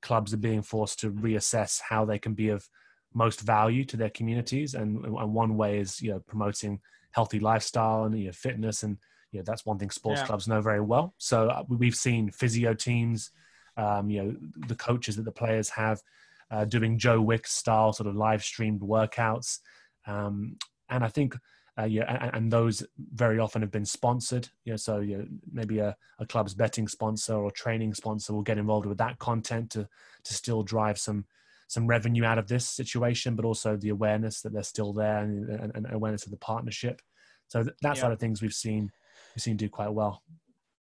clubs 0.00 0.34
are 0.34 0.38
being 0.38 0.62
forced 0.62 1.00
to 1.00 1.10
reassess 1.10 1.80
how 1.88 2.04
they 2.04 2.18
can 2.18 2.34
be 2.34 2.48
of 2.48 2.68
most 3.14 3.40
value 3.40 3.84
to 3.84 3.96
their 3.96 4.10
communities, 4.10 4.74
and, 4.74 5.04
and 5.04 5.34
one 5.34 5.56
way 5.56 5.78
is 5.78 6.00
you 6.00 6.10
know 6.10 6.20
promoting 6.20 6.80
healthy 7.12 7.40
lifestyle 7.40 8.04
and 8.04 8.18
you 8.18 8.26
know, 8.26 8.32
fitness, 8.32 8.82
and 8.82 8.98
you 9.30 9.40
know 9.40 9.44
that's 9.44 9.66
one 9.66 9.78
thing 9.78 9.90
sports 9.90 10.20
yeah. 10.20 10.26
clubs 10.26 10.48
know 10.48 10.60
very 10.60 10.80
well. 10.80 11.14
So 11.18 11.48
uh, 11.48 11.64
we've 11.68 11.94
seen 11.94 12.30
physio 12.30 12.74
teams, 12.74 13.30
um, 13.76 14.10
you 14.10 14.22
know, 14.22 14.36
the 14.66 14.76
coaches 14.76 15.16
that 15.16 15.24
the 15.24 15.32
players 15.32 15.68
have. 15.70 16.02
Uh, 16.50 16.66
doing 16.66 16.98
Joe 16.98 17.18
Wicks 17.18 17.50
style 17.50 17.94
sort 17.94 18.06
of 18.06 18.14
live 18.14 18.44
streamed 18.44 18.82
workouts, 18.82 19.60
um, 20.06 20.58
and 20.90 21.02
I 21.02 21.08
think 21.08 21.34
uh, 21.78 21.84
yeah, 21.84 22.04
and, 22.06 22.34
and, 22.34 22.52
those 22.52 22.84
very 23.14 23.38
often 23.38 23.62
have 23.62 23.70
been 23.70 23.86
sponsored. 23.86 24.46
You 24.64 24.74
know, 24.74 24.76
so 24.76 25.00
you 25.00 25.18
know, 25.18 25.26
maybe 25.50 25.78
a, 25.78 25.96
a 26.18 26.26
club's 26.26 26.52
betting 26.52 26.86
sponsor 26.86 27.34
or 27.34 27.50
training 27.50 27.94
sponsor 27.94 28.34
will 28.34 28.42
get 28.42 28.58
involved 28.58 28.84
with 28.84 28.98
that 28.98 29.18
content 29.18 29.70
to 29.70 29.88
to 30.24 30.34
still 30.34 30.62
drive 30.62 30.98
some 30.98 31.24
some 31.72 31.86
revenue 31.86 32.22
out 32.22 32.36
of 32.36 32.48
this 32.48 32.68
situation, 32.68 33.34
but 33.34 33.46
also 33.46 33.78
the 33.78 33.88
awareness 33.88 34.42
that 34.42 34.52
they're 34.52 34.62
still 34.62 34.92
there 34.92 35.20
and, 35.20 35.48
and, 35.48 35.72
and 35.74 35.90
awareness 35.90 36.26
of 36.26 36.30
the 36.30 36.36
partnership. 36.36 37.00
So 37.48 37.62
that 37.64 37.74
yeah. 37.82 37.94
side 37.94 38.12
of 38.12 38.20
things 38.20 38.42
we've 38.42 38.52
seen 38.52 38.92
we've 39.34 39.42
seen 39.42 39.56
do 39.56 39.70
quite 39.70 39.92
well. 39.94 40.22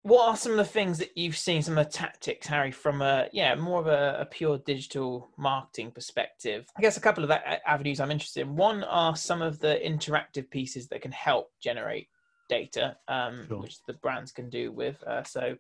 what 0.02 0.28
are 0.28 0.36
some 0.36 0.54
of 0.54 0.58
the 0.58 0.66
things 0.66 0.98
that 0.98 1.16
you've 1.16 1.38
seen, 1.38 1.62
some 1.62 1.78
of 1.78 1.86
the 1.86 1.92
tactics, 1.92 2.48
Harry, 2.48 2.72
from 2.72 3.04
a 3.04 3.28
yeah 3.32 3.54
more 3.54 3.80
of 3.80 3.86
a, 3.86 4.18
a 4.22 4.26
pure 4.26 4.58
digital 4.58 5.30
marketing 5.38 5.92
perspective? 5.92 6.66
I 6.76 6.82
guess 6.82 6.98
a 6.98 7.02
couple 7.02 7.24
of 7.24 7.30
avenues 7.30 8.00
I'm 8.00 8.12
interested 8.12 8.42
in. 8.42 8.56
One 8.56 8.84
are 8.84 9.16
some 9.16 9.44
of 9.44 9.60
the 9.60 9.80
interactive 9.86 10.50
pieces 10.50 10.88
that 10.88 11.04
can 11.04 11.12
help 11.12 11.52
generate 11.62 12.08
data, 12.50 12.98
um, 13.08 13.46
sure. 13.48 13.62
which 13.62 13.78
the 13.86 13.94
brands 13.94 14.32
can 14.32 14.50
do 14.50 14.72
with. 14.72 15.02
Uh, 15.04 15.24
so, 15.24 15.56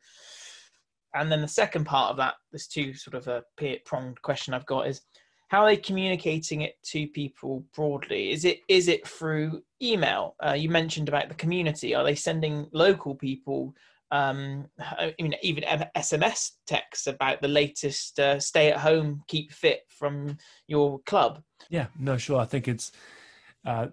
and 1.13 1.31
then 1.31 1.41
the 1.41 1.47
second 1.47 1.85
part 1.85 2.11
of 2.11 2.17
that, 2.17 2.35
this 2.51 2.67
two 2.67 2.93
sort 2.93 3.15
of 3.15 3.27
a 3.27 3.43
pronged 3.85 4.21
question 4.21 4.53
I've 4.53 4.65
got 4.65 4.87
is 4.87 5.01
how 5.49 5.63
are 5.63 5.69
they 5.69 5.77
communicating 5.77 6.61
it 6.61 6.75
to 6.83 7.07
people 7.07 7.65
broadly? 7.75 8.31
Is 8.31 8.45
it 8.45 8.59
is 8.69 8.87
it 8.87 9.05
through 9.05 9.61
email? 9.81 10.35
Uh, 10.45 10.53
you 10.53 10.69
mentioned 10.69 11.09
about 11.09 11.27
the 11.27 11.35
community. 11.35 11.93
Are 11.93 12.05
they 12.05 12.15
sending 12.15 12.67
local 12.71 13.15
people 13.15 13.73
um, 14.11 14.67
I 14.79 15.15
mean, 15.21 15.35
even 15.41 15.63
SMS 15.95 16.51
texts 16.67 17.07
about 17.07 17.41
the 17.41 17.47
latest 17.47 18.19
uh, 18.19 18.39
stay 18.39 18.69
at 18.69 18.77
home, 18.77 19.23
keep 19.27 19.53
fit 19.53 19.81
from 19.87 20.37
your 20.67 20.99
club. 21.05 21.41
Yeah, 21.69 21.87
no, 21.97 22.17
sure. 22.17 22.39
I 22.39 22.45
think 22.45 22.67
it's 22.67 22.91
uh, 23.65 23.87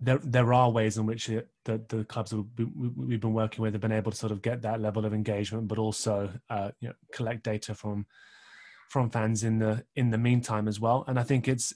there. 0.00 0.18
There 0.18 0.52
are 0.52 0.70
ways 0.70 0.98
in 0.98 1.06
which 1.06 1.26
the 1.26 1.46
the 1.64 2.04
clubs 2.04 2.34
we've 2.34 3.20
been 3.20 3.32
working 3.32 3.62
with 3.62 3.74
have 3.74 3.80
been 3.80 3.92
able 3.92 4.10
to 4.10 4.16
sort 4.16 4.32
of 4.32 4.42
get 4.42 4.62
that 4.62 4.80
level 4.80 5.06
of 5.06 5.14
engagement, 5.14 5.68
but 5.68 5.78
also 5.78 6.30
uh, 6.50 6.70
you 6.80 6.88
know 6.88 6.94
collect 7.12 7.42
data 7.42 7.74
from 7.74 8.06
from 8.88 9.10
fans 9.10 9.42
in 9.42 9.58
the 9.58 9.84
in 9.94 10.10
the 10.10 10.18
meantime 10.18 10.68
as 10.68 10.78
well. 10.78 11.04
And 11.06 11.18
I 11.18 11.22
think 11.22 11.48
it's 11.48 11.72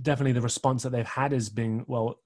definitely 0.00 0.32
the 0.32 0.40
response 0.40 0.82
that 0.84 0.90
they've 0.90 1.06
had 1.06 1.32
has 1.32 1.48
been 1.48 1.84
well 1.86 2.20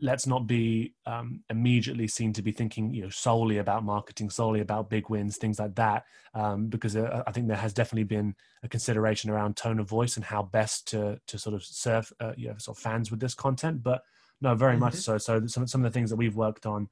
let's 0.00 0.26
not 0.26 0.46
be 0.46 0.94
um, 1.06 1.40
immediately 1.50 2.06
seen 2.06 2.32
to 2.32 2.42
be 2.42 2.52
thinking 2.52 2.94
you 2.94 3.02
know 3.02 3.08
solely 3.08 3.58
about 3.58 3.84
marketing 3.84 4.30
solely 4.30 4.60
about 4.60 4.88
big 4.88 5.08
wins 5.10 5.36
things 5.36 5.58
like 5.58 5.74
that 5.74 6.04
um, 6.34 6.68
because 6.68 6.96
uh, 6.96 7.22
i 7.26 7.32
think 7.32 7.48
there 7.48 7.56
has 7.56 7.72
definitely 7.72 8.04
been 8.04 8.34
a 8.62 8.68
consideration 8.68 9.30
around 9.30 9.56
tone 9.56 9.78
of 9.78 9.88
voice 9.88 10.16
and 10.16 10.24
how 10.24 10.42
best 10.42 10.88
to 10.88 11.20
to 11.26 11.38
sort 11.38 11.54
of 11.54 11.64
serve 11.64 12.12
uh, 12.20 12.32
you 12.36 12.48
know, 12.48 12.54
sort 12.58 12.76
of 12.76 12.82
fans 12.82 13.10
with 13.10 13.20
this 13.20 13.34
content. 13.34 13.82
But 13.82 14.02
no 14.40 14.54
very 14.54 14.74
mm-hmm. 14.74 14.80
much 14.80 14.94
so 14.94 15.18
so 15.18 15.46
some, 15.46 15.66
some 15.66 15.84
of 15.84 15.92
the 15.92 15.96
things 15.96 16.10
that 16.10 16.16
we've 16.16 16.36
worked 16.36 16.66
on 16.66 16.88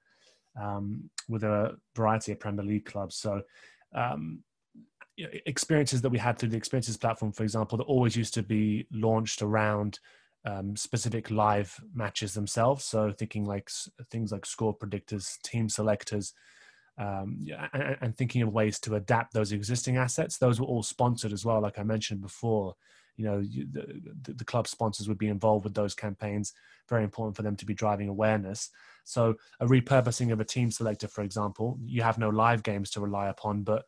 um, 0.61 1.11
with 1.29 1.45
a 1.45 1.77
variety 1.95 2.33
of 2.33 2.41
premier 2.41 2.65
league 2.65 2.87
clubs. 2.87 3.17
So 3.17 3.43
um, 3.95 4.43
experiences 5.17 6.03
that 6.03 6.11
we 6.11 6.19
had 6.19 6.39
through 6.39 6.51
the 6.51 6.57
experiences 6.57 6.97
platform 6.97 7.33
for 7.33 7.43
example 7.43 7.79
that 7.79 7.85
always 7.85 8.17
used 8.17 8.35
to 8.35 8.43
be 8.43 8.87
launched 8.93 9.41
around 9.41 9.99
um, 10.47 10.77
specific 10.77 11.31
live 11.31 11.79
matches 11.93 12.33
themselves. 12.33 12.85
So 12.85 13.13
thinking 13.13 13.45
like 13.45 13.69
things 14.11 14.31
like 14.31 14.47
score 14.47 14.77
predictors, 14.77 15.41
team 15.43 15.69
selectors, 15.69 16.33
um, 16.99 17.47
and, 17.75 17.97
and, 18.01 18.17
thinking 18.17 18.41
of 18.41 18.53
ways 18.55 18.79
to 18.81 18.95
adapt 18.95 19.35
those 19.35 19.53
existing 19.53 19.99
assets. 19.99 20.39
Those 20.39 20.59
were 20.59 20.67
all 20.67 20.83
sponsored 20.83 21.33
as 21.33 21.45
well, 21.45 21.61
like 21.61 21.79
I 21.79 21.83
mentioned 21.83 22.23
before. 22.23 22.75
You 23.17 23.25
know, 23.25 23.43
the, 23.43 24.01
the, 24.23 24.33
the 24.35 24.45
club 24.45 24.67
sponsors 24.67 25.09
would 25.09 25.19
be 25.19 25.29
involved 25.29 25.65
with 25.65 25.75
those 25.75 25.95
campaigns. 25.95 26.55
Very 26.89 27.05
important 27.05 27.37
for 27.37 27.43
them 27.43 27.57
to 27.57 27.67
be 27.67 27.75
driving 27.75 28.09
awareness. 28.09 28.71
So 29.05 29.35
a 29.61 29.67
repurposing 29.67 30.33
of 30.33 30.41
a 30.41 30.45
team 30.45 30.71
selector, 30.71 31.09
for 31.09 31.23
example, 31.23 31.79
you 31.85 32.03
have 32.03 32.19
no 32.19 32.31
live 32.31 32.63
games 32.63 32.91
to 32.93 33.01
rely 33.01 33.29
upon, 33.29 33.63
but 33.63 33.85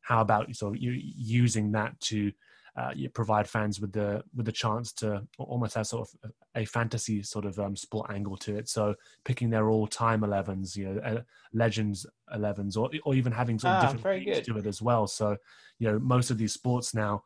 how 0.00 0.20
about 0.20 0.48
of 0.62 0.76
you 0.76 0.92
using 0.92 1.72
that 1.72 1.98
to 2.00 2.32
uh, 2.76 2.90
you 2.94 3.08
provide 3.08 3.48
fans 3.48 3.80
with 3.80 3.92
the 3.92 4.22
with 4.34 4.44
the 4.44 4.52
chance 4.52 4.92
to 4.92 5.22
almost 5.38 5.74
have 5.74 5.86
sort 5.86 6.08
of 6.08 6.32
a 6.54 6.64
fantasy 6.66 7.22
sort 7.22 7.46
of 7.46 7.58
um, 7.58 7.74
sport 7.74 8.10
angle 8.10 8.36
to 8.36 8.56
it. 8.56 8.68
So 8.68 8.94
picking 9.24 9.48
their 9.48 9.70
all 9.70 9.86
time 9.86 10.20
11s, 10.20 10.76
you 10.76 10.92
know, 10.92 11.00
uh, 11.00 11.22
legends 11.54 12.06
11s, 12.34 12.76
or 12.76 12.90
or 13.04 13.14
even 13.14 13.32
having 13.32 13.58
sort 13.58 13.74
of 13.74 13.78
ah, 13.78 13.92
different 13.92 14.24
things 14.24 14.46
to 14.46 14.58
it 14.58 14.66
as 14.66 14.82
well. 14.82 15.06
So 15.06 15.36
you 15.78 15.90
know, 15.90 15.98
most 15.98 16.30
of 16.30 16.36
these 16.36 16.52
sports 16.52 16.94
now, 16.94 17.22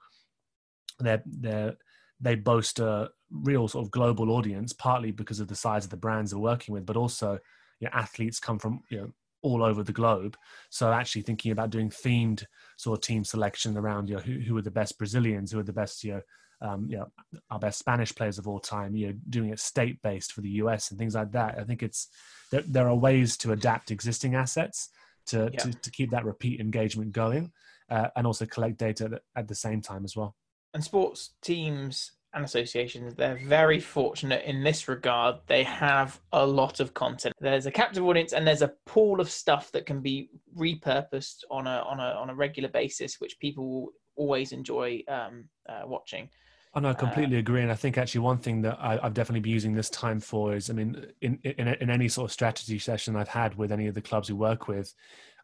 they're 1.00 1.22
they're 1.26 1.76
they 2.20 2.36
boast 2.36 2.78
a 2.78 3.10
real 3.30 3.66
sort 3.66 3.84
of 3.84 3.90
global 3.90 4.30
audience, 4.30 4.72
partly 4.72 5.10
because 5.10 5.40
of 5.40 5.48
the 5.48 5.56
size 5.56 5.84
of 5.84 5.90
the 5.90 5.96
brands 5.96 6.30
they're 6.30 6.38
working 6.38 6.74
with, 6.74 6.86
but 6.86 6.96
also 6.96 7.38
you 7.80 7.86
know, 7.86 7.90
athletes 7.92 8.38
come 8.38 8.58
from 8.58 8.82
you 8.88 8.98
know 8.98 9.10
all 9.42 9.62
over 9.62 9.82
the 9.82 9.92
globe. 9.92 10.36
So 10.70 10.92
actually 10.92 11.22
thinking 11.22 11.52
about 11.52 11.70
doing 11.70 11.90
themed 11.90 12.44
sort 12.76 12.98
of 12.98 13.02
team 13.02 13.24
selection 13.24 13.76
around 13.76 14.08
you 14.08 14.16
know 14.16 14.22
who, 14.22 14.38
who 14.40 14.56
are 14.56 14.62
the 14.62 14.70
best 14.70 14.98
Brazilians, 14.98 15.52
who 15.52 15.58
are 15.58 15.64
the 15.64 15.72
best 15.72 16.04
you 16.04 16.14
know 16.14 16.22
um, 16.62 16.86
you 16.88 16.98
know 16.98 17.10
our 17.50 17.58
best 17.58 17.78
Spanish 17.78 18.14
players 18.14 18.38
of 18.38 18.46
all 18.46 18.60
time. 18.60 18.94
You 18.94 19.08
know 19.08 19.14
doing 19.28 19.50
it 19.50 19.60
state 19.60 20.00
based 20.02 20.32
for 20.32 20.40
the 20.40 20.50
US 20.50 20.90
and 20.90 20.98
things 20.98 21.14
like 21.14 21.32
that. 21.32 21.58
I 21.58 21.64
think 21.64 21.82
it's 21.82 22.08
there, 22.50 22.62
there 22.66 22.88
are 22.88 22.96
ways 22.96 23.36
to 23.38 23.52
adapt 23.52 23.90
existing 23.90 24.34
assets 24.34 24.90
to, 25.26 25.50
yeah. 25.52 25.60
to, 25.60 25.72
to 25.72 25.90
keep 25.90 26.10
that 26.10 26.24
repeat 26.24 26.60
engagement 26.60 27.12
going 27.12 27.52
uh, 27.90 28.08
and 28.16 28.26
also 28.26 28.46
collect 28.46 28.78
data 28.78 29.20
at 29.36 29.48
the 29.48 29.54
same 29.54 29.80
time 29.80 30.04
as 30.04 30.16
well. 30.16 30.34
And 30.74 30.82
sports 30.82 31.30
teams 31.42 32.12
and 32.34 32.44
associations, 32.44 33.14
they're 33.14 33.40
very 33.46 33.80
fortunate 33.80 34.44
in 34.44 34.62
this 34.62 34.88
regard. 34.88 35.36
They 35.46 35.64
have 35.64 36.20
a 36.32 36.46
lot 36.46 36.80
of 36.80 36.94
content. 36.94 37.34
There's 37.40 37.66
a 37.66 37.70
captive 37.70 38.04
audience 38.04 38.32
and 38.32 38.46
there's 38.46 38.62
a 38.62 38.72
pool 38.86 39.20
of 39.20 39.30
stuff 39.30 39.72
that 39.72 39.86
can 39.86 40.00
be 40.00 40.30
repurposed 40.56 41.42
on 41.50 41.66
a 41.66 41.84
on 41.88 41.98
a 41.98 42.12
on 42.12 42.30
a 42.30 42.34
regular 42.34 42.68
basis, 42.68 43.20
which 43.20 43.38
people 43.40 43.90
always 44.16 44.52
enjoy 44.52 45.02
um, 45.08 45.44
uh, 45.68 45.82
watching. 45.86 46.28
And 46.74 46.86
I 46.86 46.94
completely 46.94 47.36
uh, 47.36 47.40
agree. 47.40 47.62
And 47.62 47.72
I 47.72 47.74
think 47.74 47.98
actually 47.98 48.20
one 48.20 48.38
thing 48.38 48.62
that 48.62 48.78
I, 48.80 48.96
have 49.02 49.14
definitely 49.14 49.40
been 49.40 49.52
using 49.52 49.74
this 49.74 49.90
time 49.90 50.20
for 50.20 50.54
is, 50.54 50.70
I 50.70 50.74
mean, 50.74 51.04
in, 51.20 51.38
in, 51.42 51.66
in 51.66 51.90
any 51.90 52.06
sort 52.06 52.26
of 52.26 52.32
strategy 52.32 52.78
session 52.78 53.16
I've 53.16 53.28
had 53.28 53.56
with 53.56 53.72
any 53.72 53.88
of 53.88 53.94
the 53.94 54.00
clubs 54.00 54.30
we 54.30 54.36
work 54.36 54.68
with, 54.68 54.94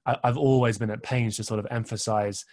I, 0.05 0.16
I've 0.23 0.37
always 0.37 0.78
been 0.78 0.90
at 0.90 1.02
pains 1.02 1.37
to 1.37 1.43
sort 1.43 1.59
of 1.59 1.66
emphasize 1.69 2.45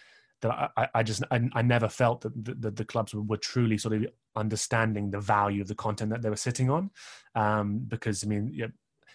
that 0.44 0.72
I, 0.76 0.88
I 0.94 1.02
just 1.02 1.22
I, 1.30 1.48
I, 1.54 1.62
never 1.62 1.88
felt 1.88 2.20
that 2.20 2.44
the, 2.44 2.54
the, 2.54 2.70
the, 2.70 2.84
clubs 2.84 3.14
were 3.14 3.36
truly 3.36 3.78
sort 3.78 3.94
of 3.94 4.06
understanding 4.36 5.10
the 5.10 5.20
value 5.20 5.62
of 5.62 5.68
the 5.68 5.74
content 5.74 6.10
that 6.10 6.22
they 6.22 6.30
were 6.30 6.36
sitting 6.36 6.70
on, 6.70 6.90
um, 7.34 7.80
because 7.88 8.22
I 8.22 8.26
mean, 8.26 8.50
you 8.52 8.66
know, 8.66 8.72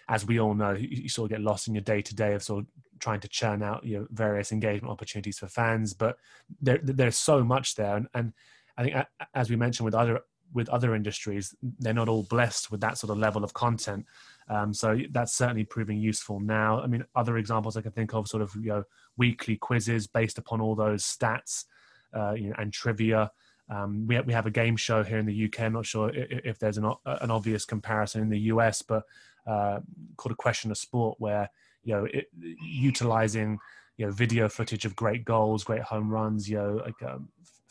as 0.08 0.26
we 0.26 0.40
all 0.40 0.54
know, 0.54 0.72
you, 0.72 0.88
you, 0.90 1.08
sort 1.08 1.30
of 1.30 1.36
get 1.36 1.44
lost 1.44 1.68
in 1.68 1.74
your 1.74 1.82
day 1.82 2.02
to 2.02 2.14
day 2.14 2.34
of 2.34 2.42
sort 2.42 2.64
of 2.64 2.66
trying 2.98 3.20
to 3.20 3.28
churn 3.28 3.62
out 3.62 3.84
you 3.84 3.98
know, 3.98 4.06
various 4.10 4.52
engagement 4.52 4.90
opportunities 4.90 5.38
for 5.38 5.46
fans, 5.46 5.94
but 5.94 6.18
there, 6.60 6.80
there's 6.82 7.16
so 7.16 7.44
much 7.44 7.76
there, 7.76 7.96
and, 7.96 8.08
and 8.14 8.32
I 8.76 8.82
think 8.82 8.96
as 9.34 9.50
we 9.50 9.56
mentioned 9.56 9.84
with 9.84 9.94
other 9.94 10.20
with 10.52 10.68
other 10.68 10.94
industries, 10.94 11.54
they're 11.78 11.94
not 11.94 12.08
all 12.08 12.24
blessed 12.24 12.70
with 12.70 12.80
that 12.80 12.98
sort 12.98 13.10
of 13.10 13.18
level 13.18 13.44
of 13.44 13.54
content. 13.54 14.04
Um, 14.50 14.74
so 14.74 14.98
that's 15.12 15.32
certainly 15.32 15.64
proving 15.64 15.98
useful 16.00 16.40
now. 16.40 16.80
I 16.80 16.88
mean, 16.88 17.04
other 17.14 17.38
examples 17.38 17.76
I 17.76 17.82
can 17.82 17.92
think 17.92 18.14
of, 18.14 18.26
sort 18.26 18.42
of 18.42 18.52
you 18.56 18.70
know, 18.70 18.84
weekly 19.16 19.56
quizzes 19.56 20.08
based 20.08 20.38
upon 20.38 20.60
all 20.60 20.74
those 20.74 21.04
stats, 21.04 21.66
uh, 22.14 22.32
you 22.32 22.48
know, 22.48 22.56
and 22.58 22.72
trivia. 22.72 23.30
Um, 23.70 24.08
we 24.08 24.20
we 24.22 24.32
have 24.32 24.46
a 24.46 24.50
game 24.50 24.76
show 24.76 25.04
here 25.04 25.18
in 25.18 25.26
the 25.26 25.44
UK. 25.44 25.60
I'm 25.60 25.74
not 25.74 25.86
sure 25.86 26.10
if, 26.10 26.40
if 26.44 26.58
there's 26.58 26.78
an, 26.78 26.92
an 27.06 27.30
obvious 27.30 27.64
comparison 27.64 28.22
in 28.22 28.28
the 28.28 28.40
US, 28.54 28.82
but 28.82 29.04
uh, 29.46 29.78
called 30.16 30.32
a 30.32 30.36
question 30.36 30.72
of 30.72 30.78
sport, 30.78 31.16
where 31.20 31.48
you 31.84 31.94
know, 31.94 32.06
it, 32.12 32.26
utilizing 32.60 33.56
you 33.98 34.06
know 34.06 34.12
video 34.12 34.48
footage 34.48 34.84
of 34.84 34.96
great 34.96 35.24
goals, 35.24 35.62
great 35.62 35.82
home 35.82 36.10
runs, 36.10 36.50
you 36.50 36.56
know, 36.56 36.82
like 36.84 37.00
um, 37.08 37.28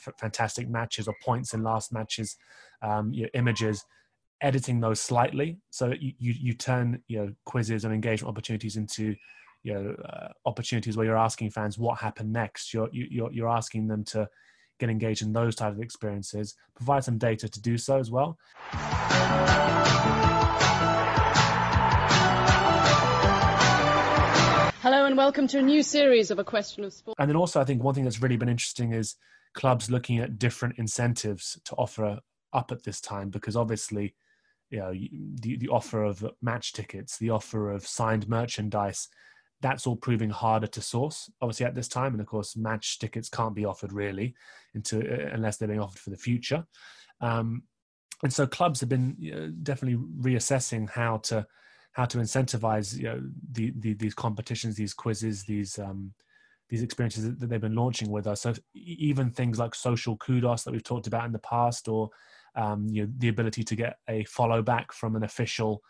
f- 0.07 0.13
fantastic 0.17 0.69
matches 0.69 1.09
or 1.09 1.15
points 1.21 1.53
in 1.53 1.61
last 1.61 1.91
matches, 1.91 2.37
um, 2.81 3.11
you 3.11 3.23
know, 3.23 3.29
images 3.33 3.83
editing 4.41 4.79
those 4.79 4.99
slightly. 4.99 5.57
So 5.69 5.93
you, 5.99 6.13
you, 6.17 6.33
you 6.39 6.53
turn 6.53 7.01
you 7.07 7.19
know 7.19 7.33
quizzes 7.45 7.85
and 7.85 7.93
engagement 7.93 8.29
opportunities 8.29 8.77
into 8.77 9.15
you 9.63 9.73
know 9.73 9.95
uh, 10.05 10.29
opportunities 10.45 10.95
where 10.95 11.05
you're 11.05 11.17
asking 11.17 11.51
fans 11.51 11.77
what 11.77 11.99
happened 11.99 12.31
next. 12.31 12.73
You're 12.73 12.89
you're, 12.91 13.31
you're 13.31 13.49
asking 13.49 13.87
them 13.87 14.03
to 14.05 14.27
get 14.79 14.89
engaged 14.89 15.21
in 15.21 15.33
those 15.33 15.55
types 15.55 15.75
of 15.75 15.81
experiences. 15.81 16.55
Provide 16.75 17.03
some 17.03 17.17
data 17.17 17.49
to 17.49 17.61
do 17.61 17.77
so 17.77 17.99
as 17.99 18.09
well. 18.09 18.37
Hello 24.81 25.05
and 25.05 25.17
welcome 25.17 25.47
to 25.49 25.59
a 25.59 25.61
new 25.61 25.83
series 25.83 26.31
of 26.31 26.39
a 26.39 26.43
question 26.45 26.85
of 26.85 26.93
sport. 26.93 27.17
And 27.19 27.29
then 27.29 27.35
also 27.35 27.59
i 27.59 27.65
think 27.65 27.83
one 27.83 27.93
thing 27.93 28.05
that's 28.05 28.21
really 28.21 28.37
been 28.37 28.47
interesting 28.47 28.93
is 28.93 29.17
clubs 29.53 29.91
looking 29.91 30.19
at 30.19 30.39
different 30.39 30.77
incentives 30.77 31.59
to 31.65 31.75
offer 31.75 32.19
up 32.53 32.71
at 32.71 32.83
this 32.83 33.01
time 33.01 33.29
because 33.29 33.57
obviously 33.57 34.15
you 34.69 34.79
know 34.79 34.93
the, 35.41 35.57
the 35.57 35.69
offer 35.69 36.03
of 36.03 36.23
match 36.41 36.73
tickets 36.73 37.17
the 37.17 37.29
offer 37.29 37.71
of 37.71 37.85
signed 37.85 38.27
merchandise 38.27 39.09
that's 39.61 39.85
all 39.85 39.95
proving 39.95 40.29
harder 40.29 40.67
to 40.67 40.81
source 40.81 41.29
obviously 41.41 41.65
at 41.65 41.75
this 41.75 41.87
time. 41.87 42.13
And 42.13 42.21
of 42.21 42.27
course 42.27 42.55
match 42.55 42.99
tickets 42.99 43.29
can't 43.29 43.55
be 43.55 43.65
offered 43.65 43.91
really 43.91 44.35
into 44.73 44.99
uh, 44.99 45.29
unless 45.33 45.57
they're 45.57 45.67
being 45.67 45.79
offered 45.79 45.99
for 45.99 46.09
the 46.09 46.17
future. 46.17 46.65
Um, 47.21 47.63
and 48.23 48.31
so 48.33 48.45
clubs 48.47 48.79
have 48.79 48.89
been 48.89 49.15
you 49.19 49.35
know, 49.35 49.51
definitely 49.63 50.01
reassessing 50.21 50.89
how 50.89 51.17
to 51.17 51.45
how 51.93 52.05
to 52.05 52.17
incentivize 52.19 52.97
you 52.97 53.05
know 53.05 53.21
the, 53.51 53.73
the 53.77 53.93
these 53.93 54.13
competitions 54.13 54.75
these 54.75 54.93
quizzes 54.93 55.43
these 55.43 55.79
um, 55.79 56.13
these 56.69 56.83
experiences 56.83 57.23
that 57.37 57.49
they've 57.49 57.59
been 57.59 57.75
launching 57.75 58.11
with 58.11 58.27
us. 58.27 58.41
So 58.41 58.53
even 58.75 59.31
things 59.31 59.57
like 59.57 59.73
social 59.73 60.15
kudos 60.17 60.63
that 60.63 60.71
we've 60.71 60.83
talked 60.83 61.07
about 61.07 61.25
in 61.25 61.31
the 61.31 61.39
past 61.39 61.87
or 61.87 62.09
um, 62.59 62.87
you 62.89 63.03
know, 63.03 63.11
the 63.17 63.29
ability 63.29 63.63
to 63.63 63.75
get 63.75 63.97
a 64.09 64.25
follow 64.25 64.61
back 64.61 64.91
from 64.91 65.15
an 65.15 65.23
official 65.23 65.81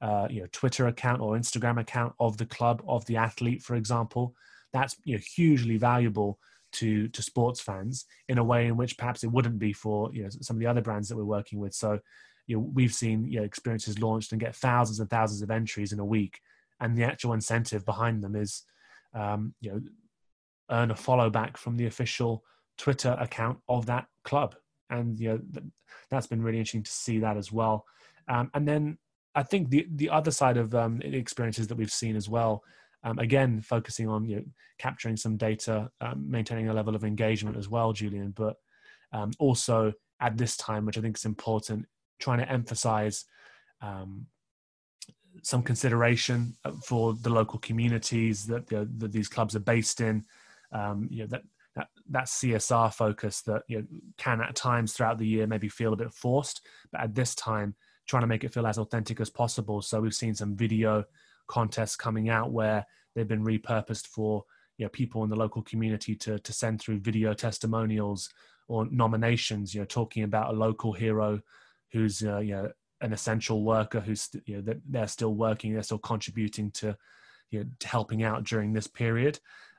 uh, 0.00 0.28
you 0.30 0.40
know, 0.40 0.46
Twitter 0.52 0.86
account 0.86 1.20
or 1.20 1.36
Instagram 1.36 1.80
account 1.80 2.12
of 2.20 2.36
the 2.36 2.46
club, 2.46 2.82
of 2.86 3.04
the 3.06 3.16
athlete, 3.16 3.62
for 3.62 3.74
example. 3.74 4.34
that's 4.72 4.94
you 5.04 5.16
know, 5.16 5.22
hugely 5.34 5.76
valuable 5.76 6.38
to 6.70 7.08
to 7.08 7.22
sports 7.22 7.60
fans 7.60 8.04
in 8.28 8.36
a 8.36 8.44
way 8.44 8.66
in 8.66 8.76
which 8.76 8.98
perhaps 8.98 9.24
it 9.24 9.32
wouldn't 9.32 9.58
be 9.58 9.72
for 9.72 10.10
you 10.12 10.22
know 10.22 10.28
some 10.28 10.56
of 10.56 10.60
the 10.60 10.66
other 10.66 10.82
brands 10.82 11.08
that 11.08 11.16
we're 11.16 11.24
working 11.24 11.58
with. 11.58 11.74
So 11.74 11.98
you 12.46 12.56
know 12.56 12.70
we've 12.74 12.92
seen 12.92 13.26
you 13.26 13.40
know 13.40 13.44
experiences 13.44 13.98
launched 13.98 14.32
and 14.32 14.40
get 14.40 14.54
thousands 14.54 15.00
and 15.00 15.08
thousands 15.08 15.42
of 15.42 15.50
entries 15.50 15.92
in 15.92 15.98
a 15.98 16.04
week, 16.04 16.40
and 16.80 16.96
the 16.96 17.04
actual 17.04 17.32
incentive 17.32 17.84
behind 17.84 18.22
them 18.22 18.36
is 18.36 18.62
um, 19.14 19.54
you 19.60 19.70
know 19.70 19.80
earn 20.70 20.90
a 20.90 20.96
follow 20.96 21.30
back 21.30 21.56
from 21.56 21.76
the 21.76 21.86
official 21.86 22.44
Twitter 22.76 23.16
account 23.18 23.58
of 23.68 23.86
that 23.86 24.06
club, 24.22 24.54
and 24.90 25.18
you 25.18 25.28
know 25.28 25.62
that's 26.10 26.26
been 26.26 26.42
really 26.42 26.58
interesting 26.58 26.82
to 26.82 26.90
see 26.90 27.18
that 27.18 27.36
as 27.36 27.52
well. 27.52 27.84
Um, 28.28 28.50
and 28.54 28.66
then 28.66 28.98
I 29.34 29.42
think 29.42 29.70
the 29.70 29.86
the 29.90 30.10
other 30.10 30.30
side 30.30 30.56
of 30.56 30.74
um, 30.74 31.00
experiences 31.02 31.68
that 31.68 31.76
we've 31.76 31.92
seen 31.92 32.16
as 32.16 32.28
well 32.28 32.62
um, 33.04 33.18
again, 33.18 33.60
focusing 33.60 34.08
on 34.08 34.28
you 34.28 34.36
know, 34.36 34.44
capturing 34.78 35.16
some 35.16 35.36
data, 35.36 35.90
um, 36.00 36.24
maintaining 36.28 36.68
a 36.68 36.74
level 36.74 36.94
of 36.94 37.04
engagement 37.04 37.56
as 37.56 37.68
well, 37.68 37.92
Julian. 37.92 38.32
But 38.36 38.56
um, 39.12 39.30
also 39.38 39.92
at 40.20 40.36
this 40.36 40.56
time, 40.56 40.84
which 40.84 40.98
I 40.98 41.00
think 41.00 41.16
is 41.16 41.24
important, 41.24 41.86
trying 42.18 42.38
to 42.38 42.50
emphasize 42.50 43.24
um, 43.80 44.26
some 45.42 45.62
consideration 45.62 46.56
for 46.84 47.14
the 47.14 47.30
local 47.30 47.60
communities 47.60 48.46
that, 48.46 48.66
that 48.66 49.12
these 49.12 49.28
clubs 49.28 49.54
are 49.54 49.60
based 49.60 50.00
in. 50.00 50.24
Um, 50.72 51.08
you 51.10 51.20
know 51.20 51.28
that 51.28 51.42
that, 52.10 52.24
CSR 52.24 52.92
focus 52.92 53.42
that 53.42 53.62
you 53.68 53.78
know, 53.78 53.86
can 54.16 54.40
at 54.40 54.54
times 54.54 54.92
throughout 54.92 55.18
the 55.18 55.26
year 55.26 55.46
maybe 55.46 55.68
feel 55.68 55.92
a 55.92 55.96
bit 55.96 56.12
forced, 56.12 56.66
but 56.92 57.00
at 57.00 57.14
this 57.14 57.34
time, 57.34 57.74
trying 58.06 58.22
to 58.22 58.26
make 58.26 58.44
it 58.44 58.52
feel 58.52 58.66
as 58.66 58.78
authentic 58.78 59.20
as 59.20 59.30
possible. 59.30 59.82
So 59.82 60.00
we've 60.00 60.14
seen 60.14 60.34
some 60.34 60.56
video 60.56 61.04
contests 61.46 61.96
coming 61.96 62.28
out 62.28 62.52
where 62.52 62.86
they've 63.14 63.28
been 63.28 63.44
repurposed 63.44 64.06
for 64.06 64.44
you 64.78 64.84
know, 64.86 64.90
people 64.90 65.24
in 65.24 65.30
the 65.30 65.36
local 65.36 65.62
community 65.62 66.14
to, 66.14 66.38
to 66.38 66.52
send 66.52 66.80
through 66.80 67.00
video 67.00 67.34
testimonials 67.34 68.30
or 68.68 68.86
nominations, 68.90 69.74
you 69.74 69.80
know, 69.80 69.86
talking 69.86 70.22
about 70.22 70.54
a 70.54 70.56
local 70.56 70.92
hero 70.92 71.40
who's, 71.92 72.22
uh, 72.22 72.38
you 72.38 72.52
know, 72.52 72.70
an 73.00 73.12
essential 73.12 73.64
worker 73.64 74.00
who's, 74.00 74.28
you 74.46 74.60
know, 74.60 74.74
they're 74.88 75.06
still 75.06 75.34
working, 75.34 75.74
they're 75.74 75.82
still 75.82 75.98
contributing 75.98 76.70
to, 76.70 76.96
you 77.50 77.60
know, 77.60 77.66
to 77.80 77.88
helping 77.88 78.22
out 78.22 78.44
during 78.44 78.72
this 78.72 78.86
period. 78.86 79.38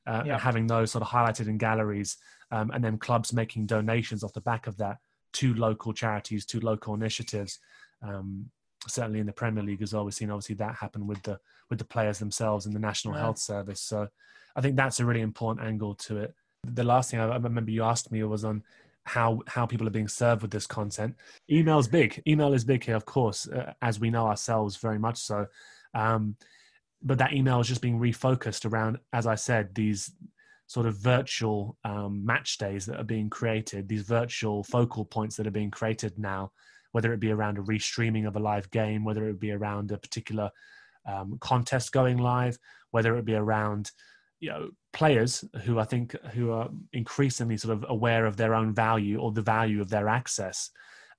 Uh, 0.09 0.23
yeah. 0.25 0.33
and 0.33 0.41
having 0.41 0.67
those 0.67 0.91
sort 0.91 1.03
of 1.03 1.07
highlighted 1.07 1.47
in 1.47 1.57
galleries, 1.57 2.17
um, 2.51 2.71
and 2.71 2.83
then 2.83 2.97
clubs 2.97 3.31
making 3.31 3.65
donations 3.65 4.23
off 4.23 4.33
the 4.33 4.41
back 4.41 4.67
of 4.67 4.75
that 4.77 4.97
to 5.33 5.53
local 5.53 5.93
charities, 5.93 6.45
to 6.45 6.59
local 6.59 6.93
initiatives. 6.95 7.59
Um, 8.01 8.49
certainly 8.87 9.19
in 9.19 9.25
the 9.25 9.33
Premier 9.33 9.63
League 9.63 9.81
as 9.81 9.93
well. 9.93 10.05
We've 10.05 10.13
seen 10.13 10.31
obviously 10.31 10.55
that 10.55 10.75
happen 10.75 11.05
with 11.05 11.21
the 11.23 11.39
with 11.69 11.79
the 11.79 11.85
players 11.85 12.19
themselves 12.19 12.65
and 12.65 12.73
the 12.73 12.79
National 12.79 13.13
yeah. 13.13 13.21
Health 13.21 13.37
Service. 13.37 13.81
So 13.81 14.07
I 14.55 14.61
think 14.61 14.75
that's 14.75 14.99
a 14.99 15.05
really 15.05 15.21
important 15.21 15.67
angle 15.67 15.95
to 15.95 16.17
it. 16.17 16.33
The 16.63 16.83
last 16.83 17.11
thing 17.11 17.19
I, 17.19 17.35
remember 17.35 17.71
you 17.71 17.83
asked 17.83 18.11
me 18.11 18.23
was 18.23 18.43
on 18.43 18.63
how 19.05 19.41
how 19.47 19.65
people 19.65 19.87
are 19.87 19.91
being 19.91 20.07
served 20.07 20.41
with 20.41 20.51
this 20.51 20.67
content. 20.67 21.15
Email 21.49 21.79
is 21.79 21.87
big. 21.87 22.21
Email 22.27 22.53
is 22.53 22.63
big 22.63 22.83
here, 22.83 22.95
of 22.95 23.05
course, 23.05 23.47
uh, 23.47 23.73
as 23.81 23.99
we 23.99 24.09
know 24.09 24.27
ourselves 24.27 24.77
very 24.77 24.99
much 24.99 25.17
so. 25.17 25.47
Um, 25.93 26.35
but 27.01 27.17
that 27.17 27.33
email 27.33 27.59
is 27.59 27.67
just 27.67 27.81
being 27.81 27.99
refocused 27.99 28.69
around, 28.69 28.97
as 29.13 29.25
I 29.27 29.35
said, 29.35 29.73
these 29.73 30.11
sort 30.67 30.85
of 30.85 30.95
virtual 30.95 31.77
um, 31.83 32.25
match 32.25 32.57
days 32.57 32.85
that 32.85 32.99
are 32.99 33.05
being 33.05 33.29
created, 33.29 33.87
these 33.87 34.03
virtual 34.03 34.63
focal 34.63 35.05
points 35.05 35.35
that 35.37 35.47
are 35.47 35.51
being 35.51 35.71
created 35.71 36.17
now 36.17 36.51
whether 36.91 37.13
it 37.13 37.19
be 37.19 37.31
around 37.31 37.57
a 37.57 37.61
restreaming 37.61 38.27
of 38.27 38.35
a 38.35 38.39
live 38.39 38.69
game, 38.71 39.03
whether 39.03 39.29
it 39.29 39.39
be 39.39 39.51
around 39.51 39.91
a 39.91 39.97
particular 39.97 40.49
um, 41.07 41.37
contest 41.39 41.91
going 41.91 42.17
live, 42.17 42.57
whether 42.91 43.17
it 43.17 43.25
be 43.25 43.35
around 43.35 43.91
you 44.39 44.49
know 44.49 44.69
players 44.93 45.43
who 45.63 45.79
I 45.79 45.83
think 45.83 46.15
who 46.33 46.51
are 46.51 46.69
increasingly 46.93 47.57
sort 47.57 47.75
of 47.75 47.85
aware 47.89 48.25
of 48.25 48.37
their 48.37 48.55
own 48.55 48.73
value 48.73 49.19
or 49.19 49.31
the 49.31 49.41
value 49.41 49.81
of 49.81 49.89
their 49.89 50.07
access. 50.07 50.71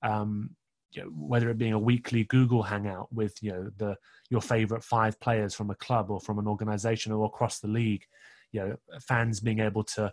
Um, 0.02 0.50
you 0.92 1.03
know, 1.03 1.09
whether 1.11 1.50
it 1.50 1.59
being 1.59 1.72
a 1.72 1.79
weekly 1.79 2.24
Google 2.24 2.62
Hangout 2.62 3.12
with 3.12 3.42
you 3.42 3.53
know 3.53 3.70
the 3.76 3.96
your 4.29 4.40
favorite 4.40 4.85
five 4.85 5.18
players 5.20 5.55
from 5.55 5.70
a 5.70 5.74
club 5.76 6.11
or 6.11 6.20
from 6.20 6.38
an 6.38 6.46
organization 6.46 7.12
or 7.12 7.26
across 7.26 7.61
the 7.61 7.68
league, 7.68 8.05
you 8.53 8.61
know 8.61 8.76
fans 9.00 9.40
being 9.40 9.61
able 9.61 9.85
to 9.85 10.12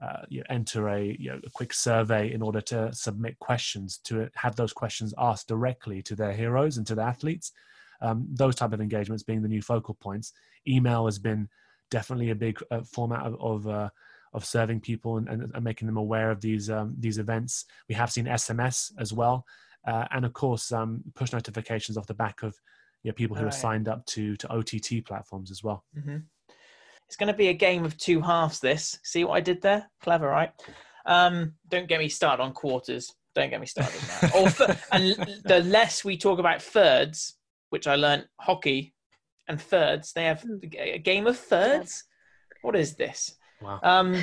uh, 0.00 0.22
you 0.28 0.42
enter 0.50 0.88
a, 0.88 1.16
you 1.18 1.30
know, 1.30 1.40
a 1.46 1.50
quick 1.50 1.72
survey 1.72 2.30
in 2.32 2.42
order 2.42 2.60
to 2.60 2.92
submit 2.92 3.38
questions 3.38 3.98
to 4.04 4.28
have 4.34 4.54
those 4.56 4.72
questions 4.72 5.14
asked 5.16 5.48
directly 5.48 6.02
to 6.02 6.14
their 6.14 6.32
heroes 6.32 6.76
and 6.76 6.86
to 6.86 6.94
the 6.94 7.02
athletes. 7.02 7.52
Um, 8.02 8.26
those 8.30 8.54
type 8.54 8.74
of 8.74 8.80
engagements 8.82 9.22
being 9.22 9.40
the 9.40 9.48
new 9.48 9.62
focal 9.62 9.94
points. 9.94 10.34
Email 10.68 11.06
has 11.06 11.18
been 11.18 11.48
definitely 11.90 12.28
a 12.28 12.34
big 12.34 12.62
uh, 12.70 12.82
format 12.82 13.24
of 13.24 13.40
of, 13.40 13.66
uh, 13.66 13.88
of, 14.34 14.44
serving 14.44 14.80
people 14.80 15.16
and, 15.16 15.28
and, 15.28 15.50
and, 15.54 15.64
making 15.64 15.86
them 15.86 15.96
aware 15.96 16.30
of 16.30 16.42
these 16.42 16.68
um, 16.68 16.94
these 16.98 17.16
events. 17.16 17.64
We 17.88 17.94
have 17.94 18.12
seen 18.12 18.26
SMS 18.26 18.92
as 18.98 19.14
well, 19.14 19.46
uh, 19.86 20.06
and 20.10 20.24
of 20.24 20.32
course 20.32 20.72
um, 20.72 21.02
push 21.14 21.32
notifications 21.32 21.96
off 21.96 22.06
the 22.06 22.14
back 22.14 22.42
of 22.42 22.56
you 23.02 23.10
know, 23.10 23.14
people 23.14 23.36
who 23.36 23.44
right. 23.44 23.54
are 23.54 23.56
signed 23.56 23.88
up 23.88 24.04
to 24.06 24.36
to 24.36 24.52
OTT 24.52 25.04
platforms 25.04 25.50
as 25.50 25.62
well. 25.62 25.84
Mm-hmm. 25.96 26.18
It's 27.06 27.16
going 27.16 27.32
to 27.32 27.38
be 27.38 27.48
a 27.48 27.54
game 27.54 27.84
of 27.84 27.96
two 27.96 28.20
halves. 28.20 28.58
This. 28.58 28.98
See 29.04 29.24
what 29.24 29.34
I 29.34 29.40
did 29.40 29.62
there? 29.62 29.88
Clever, 30.02 30.28
right? 30.28 30.50
Um, 31.06 31.54
don't 31.68 31.88
get 31.88 32.00
me 32.00 32.08
started 32.08 32.42
on 32.42 32.52
quarters. 32.52 33.14
Don't 33.34 33.50
get 33.50 33.60
me 33.60 33.66
started 33.66 33.94
on 34.34 34.44
that. 34.44 34.80
and 34.92 35.40
the 35.44 35.60
less 35.60 36.04
we 36.04 36.16
talk 36.16 36.40
about 36.40 36.60
thirds, 36.60 37.36
which 37.70 37.86
I 37.86 37.94
learned 37.94 38.26
hockey 38.40 38.92
and 39.46 39.60
thirds, 39.60 40.12
they 40.12 40.24
have 40.24 40.44
a 40.76 40.98
game 40.98 41.26
of 41.26 41.38
thirds. 41.38 42.04
What 42.62 42.74
is 42.74 42.96
this? 42.96 43.35
Wow. 43.60 43.80
Um, 43.82 44.14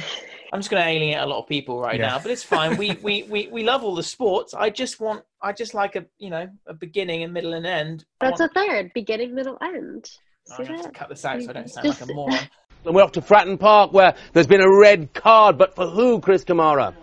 I'm 0.52 0.60
just 0.60 0.70
going 0.70 0.84
to 0.84 0.88
alienate 0.88 1.18
a 1.18 1.26
lot 1.26 1.40
of 1.40 1.48
people 1.48 1.82
right 1.82 2.00
yeah. 2.00 2.08
now, 2.08 2.20
but 2.20 2.32
it's 2.32 2.44
fine. 2.44 2.78
We, 2.78 2.92
we 3.02 3.24
we 3.24 3.48
we 3.48 3.64
love 3.64 3.84
all 3.84 3.96
the 3.96 4.04
sports. 4.04 4.54
I 4.54 4.70
just 4.70 5.00
want, 5.00 5.24
I 5.42 5.52
just 5.54 5.74
like 5.74 5.96
a 5.96 6.06
you 6.20 6.30
know 6.30 6.50
a 6.68 6.74
beginning, 6.74 7.24
a 7.24 7.28
middle, 7.28 7.54
and 7.54 7.66
end. 7.66 8.06
That's 8.20 8.40
want... 8.40 8.52
a 8.52 8.54
third, 8.54 8.92
beginning, 8.94 9.34
middle, 9.34 9.58
end. 9.62 10.10
I 10.52 10.64
have 10.64 10.84
to 10.84 10.92
cut 10.92 11.10
this 11.10 11.26
out 11.26 11.42
so 11.42 11.50
I 11.50 11.54
don't 11.54 11.70
sound 11.70 11.88
like 11.88 12.02
a 12.02 12.14
moron. 12.14 12.40
And 12.86 12.94
we're 12.94 13.04
off 13.04 13.14
to 13.14 13.22
Fratton 13.22 13.58
Park 13.58 13.94
where 13.94 14.14
there's 14.34 14.48
been 14.48 14.60
a 14.60 14.70
red 14.70 15.14
card, 15.14 15.58
but 15.58 15.74
for 15.74 15.88
who, 15.88 16.20
Chris 16.20 16.44
Kamara? 16.44 16.94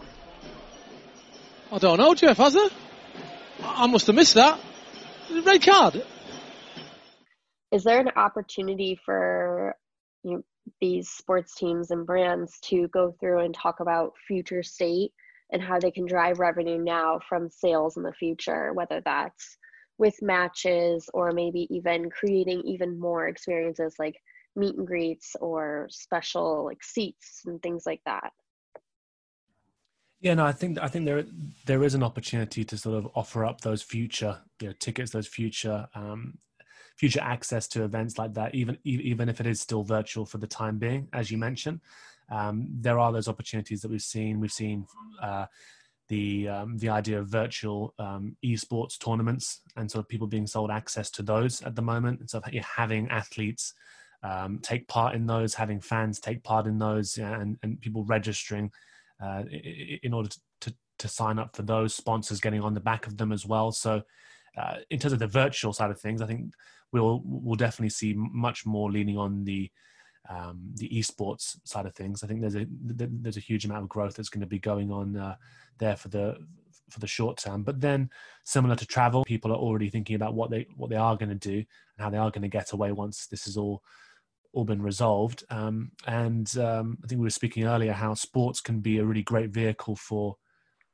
I 1.72 1.78
don't 1.78 1.96
know, 1.96 2.14
Jeff, 2.14 2.36
has 2.36 2.52
there? 2.52 2.68
I 3.62 3.86
must 3.86 4.06
have 4.06 4.14
missed 4.14 4.34
that. 4.34 4.60
Red 5.30 5.62
card. 5.62 6.04
Is 7.72 7.84
there 7.84 7.98
an 7.98 8.10
opportunity 8.14 9.00
for 9.06 9.74
you 10.22 10.32
know, 10.32 10.42
these 10.80 11.08
sports 11.10 11.54
teams 11.54 11.90
and 11.90 12.06
brands 12.06 12.58
to 12.62 12.88
go 12.88 13.14
through 13.20 13.40
and 13.40 13.54
talk 13.54 13.80
about 13.80 14.12
future 14.26 14.62
state 14.62 15.12
and 15.52 15.62
how 15.62 15.78
they 15.78 15.90
can 15.90 16.06
drive 16.06 16.38
revenue 16.38 16.78
now 16.78 17.18
from 17.28 17.50
sales 17.50 17.96
in 17.96 18.02
the 18.02 18.12
future, 18.12 18.72
whether 18.72 19.00
that's 19.04 19.58
with 19.98 20.14
matches 20.22 21.08
or 21.12 21.32
maybe 21.32 21.66
even 21.70 22.08
creating 22.10 22.62
even 22.64 22.98
more 22.98 23.28
experiences 23.28 23.96
like 23.98 24.16
meet 24.56 24.76
and 24.76 24.86
greets 24.86 25.36
or 25.40 25.86
special 25.90 26.64
like 26.64 26.82
seats 26.82 27.42
and 27.46 27.60
things 27.62 27.84
like 27.86 28.00
that. 28.06 28.32
Yeah, 30.20 30.34
no, 30.34 30.44
I 30.44 30.52
think 30.52 30.78
I 30.78 30.88
think 30.88 31.06
there 31.06 31.24
there 31.66 31.82
is 31.82 31.94
an 31.94 32.02
opportunity 32.02 32.64
to 32.64 32.76
sort 32.76 32.98
of 32.98 33.08
offer 33.14 33.44
up 33.44 33.62
those 33.62 33.82
future 33.82 34.38
you 34.60 34.68
know, 34.68 34.74
tickets, 34.78 35.12
those 35.12 35.26
future 35.26 35.88
um, 35.94 36.38
future 37.00 37.22
access 37.22 37.66
to 37.66 37.82
events 37.82 38.18
like 38.18 38.34
that, 38.34 38.54
even 38.54 38.76
even 38.84 39.30
if 39.30 39.40
it 39.40 39.46
is 39.46 39.58
still 39.58 39.82
virtual 39.82 40.26
for 40.26 40.36
the 40.36 40.46
time 40.46 40.76
being, 40.78 41.08
as 41.14 41.30
you 41.30 41.38
mentioned. 41.38 41.80
Um, 42.30 42.68
there 42.86 42.98
are 42.98 43.10
those 43.10 43.26
opportunities 43.26 43.80
that 43.80 43.90
we've 43.90 44.02
seen. 44.02 44.38
We've 44.38 44.52
seen 44.52 44.86
uh, 45.22 45.46
the 46.08 46.48
um, 46.48 46.76
the 46.76 46.90
idea 46.90 47.18
of 47.18 47.26
virtual 47.28 47.94
um, 47.98 48.36
esports 48.44 48.98
tournaments 48.98 49.62
and 49.76 49.90
sort 49.90 50.04
of 50.04 50.10
people 50.10 50.26
being 50.26 50.46
sold 50.46 50.70
access 50.70 51.10
to 51.12 51.22
those 51.22 51.62
at 51.62 51.74
the 51.74 51.80
moment. 51.82 52.20
And 52.20 52.28
so 52.28 52.42
you're 52.52 52.62
having 52.76 53.08
athletes 53.08 53.72
um, 54.22 54.58
take 54.58 54.86
part 54.86 55.14
in 55.14 55.26
those, 55.26 55.54
having 55.54 55.80
fans 55.80 56.20
take 56.20 56.42
part 56.42 56.66
in 56.66 56.78
those, 56.78 57.16
and, 57.16 57.56
and 57.62 57.80
people 57.80 58.04
registering 58.04 58.70
uh, 59.24 59.44
in 60.02 60.12
order 60.12 60.28
to, 60.60 60.74
to 60.98 61.08
sign 61.08 61.38
up 61.38 61.56
for 61.56 61.62
those 61.62 61.94
sponsors 61.94 62.40
getting 62.40 62.60
on 62.60 62.74
the 62.74 62.86
back 62.90 63.06
of 63.06 63.16
them 63.16 63.32
as 63.32 63.46
well. 63.46 63.72
So, 63.72 64.02
uh, 64.58 64.76
in 64.90 64.98
terms 64.98 65.14
of 65.14 65.20
the 65.20 65.26
virtual 65.26 65.72
side 65.72 65.90
of 65.90 66.00
things, 66.00 66.20
I 66.20 66.26
think 66.26 66.52
we'll 66.92 67.22
we'll 67.24 67.56
definitely 67.56 67.90
see 67.90 68.14
much 68.16 68.66
more 68.66 68.90
leaning 68.90 69.18
on 69.18 69.44
the 69.44 69.70
um, 70.28 70.60
the 70.76 70.88
esports 70.90 71.56
side 71.64 71.86
of 71.86 71.94
things. 71.94 72.22
I 72.22 72.26
think 72.26 72.40
there's 72.40 72.56
a 72.56 72.66
there's 72.70 73.36
a 73.36 73.40
huge 73.40 73.64
amount 73.64 73.82
of 73.82 73.88
growth 73.88 74.14
that's 74.14 74.28
going 74.28 74.42
to 74.42 74.46
be 74.46 74.58
going 74.58 74.90
on 74.90 75.16
uh, 75.16 75.36
there 75.78 75.96
for 75.96 76.08
the 76.08 76.36
for 76.90 77.00
the 77.00 77.06
short 77.06 77.38
term. 77.38 77.62
But 77.62 77.80
then, 77.80 78.10
similar 78.44 78.76
to 78.76 78.86
travel, 78.86 79.24
people 79.24 79.52
are 79.52 79.56
already 79.56 79.88
thinking 79.90 80.16
about 80.16 80.34
what 80.34 80.50
they 80.50 80.66
what 80.76 80.90
they 80.90 80.96
are 80.96 81.16
going 81.16 81.30
to 81.30 81.34
do 81.34 81.56
and 81.56 81.66
how 81.98 82.10
they 82.10 82.18
are 82.18 82.30
going 82.30 82.42
to 82.42 82.48
get 82.48 82.72
away 82.72 82.92
once 82.92 83.26
this 83.26 83.46
is 83.46 83.56
all 83.56 83.82
all 84.52 84.64
been 84.64 84.82
resolved. 84.82 85.44
Um, 85.50 85.92
and 86.06 86.56
um, 86.58 86.98
I 87.04 87.06
think 87.06 87.20
we 87.20 87.26
were 87.26 87.30
speaking 87.30 87.64
earlier 87.64 87.92
how 87.92 88.14
sports 88.14 88.60
can 88.60 88.80
be 88.80 88.98
a 88.98 89.04
really 89.04 89.22
great 89.22 89.50
vehicle 89.50 89.94
for, 89.94 90.36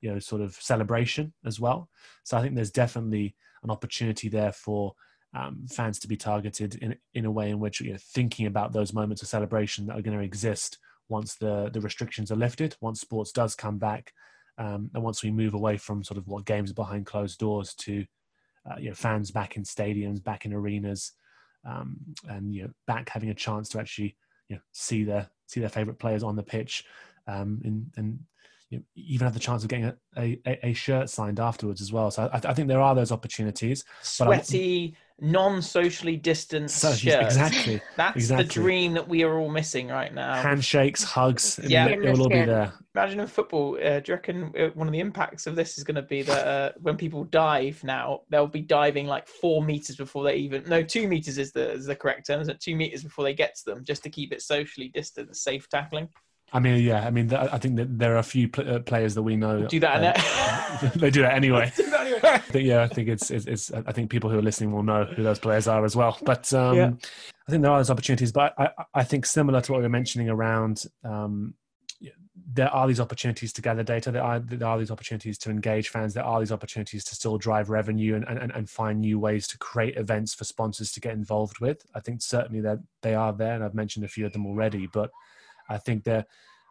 you 0.03 0.13
know, 0.13 0.19
sort 0.19 0.43
of 0.43 0.55
celebration 0.55 1.33
as 1.45 1.59
well. 1.59 1.89
So 2.23 2.37
I 2.37 2.43
think 2.43 2.55
there's 2.55 2.71
definitely 2.71 3.35
an 3.63 3.71
opportunity 3.71 4.29
there 4.29 4.53
for 4.53 4.95
um, 5.37 5.67
fans 5.69 5.99
to 5.99 6.09
be 6.09 6.17
targeted 6.17 6.77
in 6.77 6.97
in 7.15 7.27
a 7.27 7.31
way 7.31 7.51
in 7.51 7.61
which 7.61 7.81
you 7.81 7.93
know, 7.93 7.99
thinking 8.01 8.47
about 8.47 8.73
those 8.73 8.93
moments 8.93 9.23
of 9.23 9.29
celebration 9.29 9.87
that 9.87 9.99
are 9.99 10.03
going 10.03 10.17
to 10.17 10.25
exist 10.25 10.79
once 11.09 11.35
the 11.37 11.71
the 11.73 11.81
restrictions 11.81 12.33
are 12.33 12.37
lifted, 12.37 12.77
once 12.81 13.01
sports 13.01 13.33
does 13.33 13.55
come 13.55 13.79
back, 13.79 14.13
um, 14.59 14.91
and 14.95 15.03
once 15.03 15.23
we 15.23 15.31
move 15.31 15.55
away 15.55 15.77
from 15.77 16.03
sort 16.03 16.19
of 16.19 16.27
what 16.27 16.47
games 16.47 16.73
behind 16.73 17.07
closed 17.07 17.39
doors 17.39 17.75
to 17.75 18.05
uh, 18.69 18.77
you 18.79 18.89
know 18.89 18.95
fans 18.95 19.31
back 19.31 19.57
in 19.57 19.63
stadiums, 19.63 20.23
back 20.23 20.47
in 20.47 20.53
arenas, 20.53 21.13
um, 21.69 21.97
and 22.29 22.55
you 22.55 22.63
know 22.63 22.71
back 22.87 23.09
having 23.11 23.31
a 23.31 23.35
chance 23.35 23.69
to 23.69 23.79
actually 23.79 24.17
you 24.49 24.57
know 24.57 24.63
see 24.73 25.05
their 25.05 25.29
see 25.47 25.61
their 25.61 25.69
favorite 25.69 25.99
players 25.99 26.23
on 26.23 26.35
the 26.35 26.43
pitch, 26.43 26.85
um, 27.27 27.61
and 27.65 27.87
and 27.97 28.19
you 28.71 28.79
know, 28.79 28.85
even 28.97 29.27
have 29.27 29.35
the 29.35 29.41
chance 29.41 29.63
of 29.63 29.69
getting 29.69 29.93
a, 30.17 30.41
a, 30.47 30.67
a 30.69 30.73
shirt 30.73 31.09
signed 31.09 31.39
afterwards 31.39 31.81
as 31.81 31.93
well. 31.93 32.11
So 32.11 32.29
I, 32.33 32.41
I 32.49 32.55
think 32.55 32.69
there 32.69 32.81
are 32.81 32.95
those 32.95 33.13
opportunities. 33.13 33.85
Sweaty, 34.03 34.97
non-socially 35.21 36.17
distanced 36.17 36.79
so, 36.79 36.93
shirts. 36.93 37.37
Exactly. 37.37 37.81
That's 37.97 38.17
exactly. 38.17 38.45
the 38.45 38.53
dream 38.53 38.93
that 38.95 39.09
we 39.09 39.23
are 39.23 39.39
all 39.39 39.49
missing 39.49 39.89
right 39.89 40.13
now. 40.13 40.43
Handshakes, 40.43 41.03
hugs. 41.03 41.59
Yeah, 41.63 41.87
it, 41.87 42.01
will 42.01 42.23
all 42.23 42.29
be 42.29 42.45
there. 42.45 42.73
Imagine 42.95 43.21
in 43.21 43.27
football. 43.27 43.79
Uh, 43.83 44.01
do 44.01 44.13
you 44.13 44.15
reckon 44.15 44.53
uh, 44.59 44.69
one 44.75 44.87
of 44.87 44.93
the 44.93 45.01
impacts 45.01 45.47
of 45.47 45.57
this 45.57 45.79
is 45.79 45.85
going 45.85 45.95
to 45.95 46.03
be 46.03 46.23
that 46.23 46.47
uh, 46.47 46.73
when 46.81 46.97
people 46.97 47.25
dive 47.25 47.83
now, 47.83 48.21
they'll 48.31 48.47
be 48.47 48.61
diving 48.61 49.07
like 49.07 49.27
four 49.27 49.63
meters 49.63 49.97
before 49.97 50.25
they 50.25 50.37
even 50.37 50.65
no 50.67 50.83
two 50.83 51.09
meters 51.09 51.39
is 51.39 51.53
the 51.53 51.73
is 51.73 51.87
the 51.87 51.97
correct 51.97 52.27
term, 52.27 52.41
is 52.41 52.49
it? 52.49 52.61
Two 52.61 52.77
meters 52.77 53.03
before 53.03 53.25
they 53.25 53.35
get 53.35 53.55
to 53.57 53.65
them, 53.65 53.85
just 53.85 54.03
to 54.03 54.11
keep 54.11 54.33
it 54.33 54.43
socially 54.43 54.89
distanced, 54.89 55.43
safe 55.43 55.69
tackling. 55.69 56.09
I 56.53 56.61
mean, 56.61 56.83
yeah. 56.83 57.07
I 57.07 57.11
mean, 57.11 57.33
I 57.35 57.59
think 57.59 57.77
that 57.77 57.99
there 57.99 58.15
are 58.15 58.19
a 58.19 58.23
few 58.23 58.49
uh, 58.57 58.79
players 58.79 59.15
that 59.15 59.23
we 59.23 59.37
know 59.37 59.67
do 59.67 59.81
that. 59.81 60.17
Uh, 60.17 60.91
they 60.97 61.11
do 61.11 61.23
that 61.23 61.35
anyway. 61.35 61.73
do 61.77 61.91
that 61.91 62.01
anyway. 62.01 62.21
I 62.23 62.39
think, 62.39 62.67
yeah, 62.67 62.83
I 62.83 62.89
think 62.89 63.09
it's, 63.09 63.31
it's, 63.31 63.47
it's, 63.47 63.73
I 63.73 63.93
think 63.93 64.11
people 64.11 64.31
who 64.31 64.39
are 64.39 64.43
listening 64.43 64.73
will 64.73 64.85
know 64.85 65.05
who 65.05 65.23
those 65.23 65.39
players 65.39 65.67
are 65.67 65.85
as 65.85 65.97
well. 65.97 66.17
But 66.23 66.53
um, 66.53 66.77
yeah. 66.77 66.91
I 67.49 67.51
think 67.51 67.63
there 67.63 67.71
are 67.71 67.79
those 67.79 67.91
opportunities. 67.91 68.33
But 68.33 68.55
I, 68.59 68.71
I 68.95 69.05
think 69.05 69.27
similar 69.27 69.61
to 69.61 69.73
what 69.73 69.79
we 69.79 69.83
were 69.83 69.89
mentioning 69.89 70.29
around, 70.29 70.85
um, 71.05 71.55
there 72.53 72.73
are 72.73 72.87
these 72.87 73.01
opportunities 73.01 73.53
to 73.55 73.63
gather 73.63 73.83
data. 73.83 74.11
There 74.11 74.23
are, 74.23 74.39
there 74.39 74.69
are 74.69 74.79
these 74.79 74.91
opportunities 74.91 75.39
to 75.39 75.51
engage 75.51 75.89
fans. 75.89 76.15
There 76.15 76.25
are 76.25 76.39
these 76.39 76.53
opportunities 76.53 77.05
to 77.05 77.15
still 77.15 77.39
drive 77.39 77.71
revenue 77.71 78.15
and, 78.15 78.25
and, 78.25 78.53
and 78.53 78.71
find 78.71 79.01
new 79.01 79.19
ways 79.19 79.49
to 79.49 79.59
create 79.59 79.97
events 79.97 80.33
for 80.35 80.45
sponsors 80.45 80.93
to 80.93 81.01
get 81.01 81.15
involved 81.15 81.59
with. 81.59 81.85
I 81.95 82.01
think 82.01 82.23
certainly 82.23 82.61
that 82.61 82.79
they 83.03 83.15
are 83.15 83.33
there, 83.33 83.55
and 83.55 83.65
I've 83.65 83.75
mentioned 83.75 84.05
a 84.05 84.09
few 84.09 84.27
of 84.27 84.33
them 84.33 84.47
already. 84.47 84.87
But 84.87 85.11
I 85.69 85.79
think 85.79 86.05
they're 86.05 86.27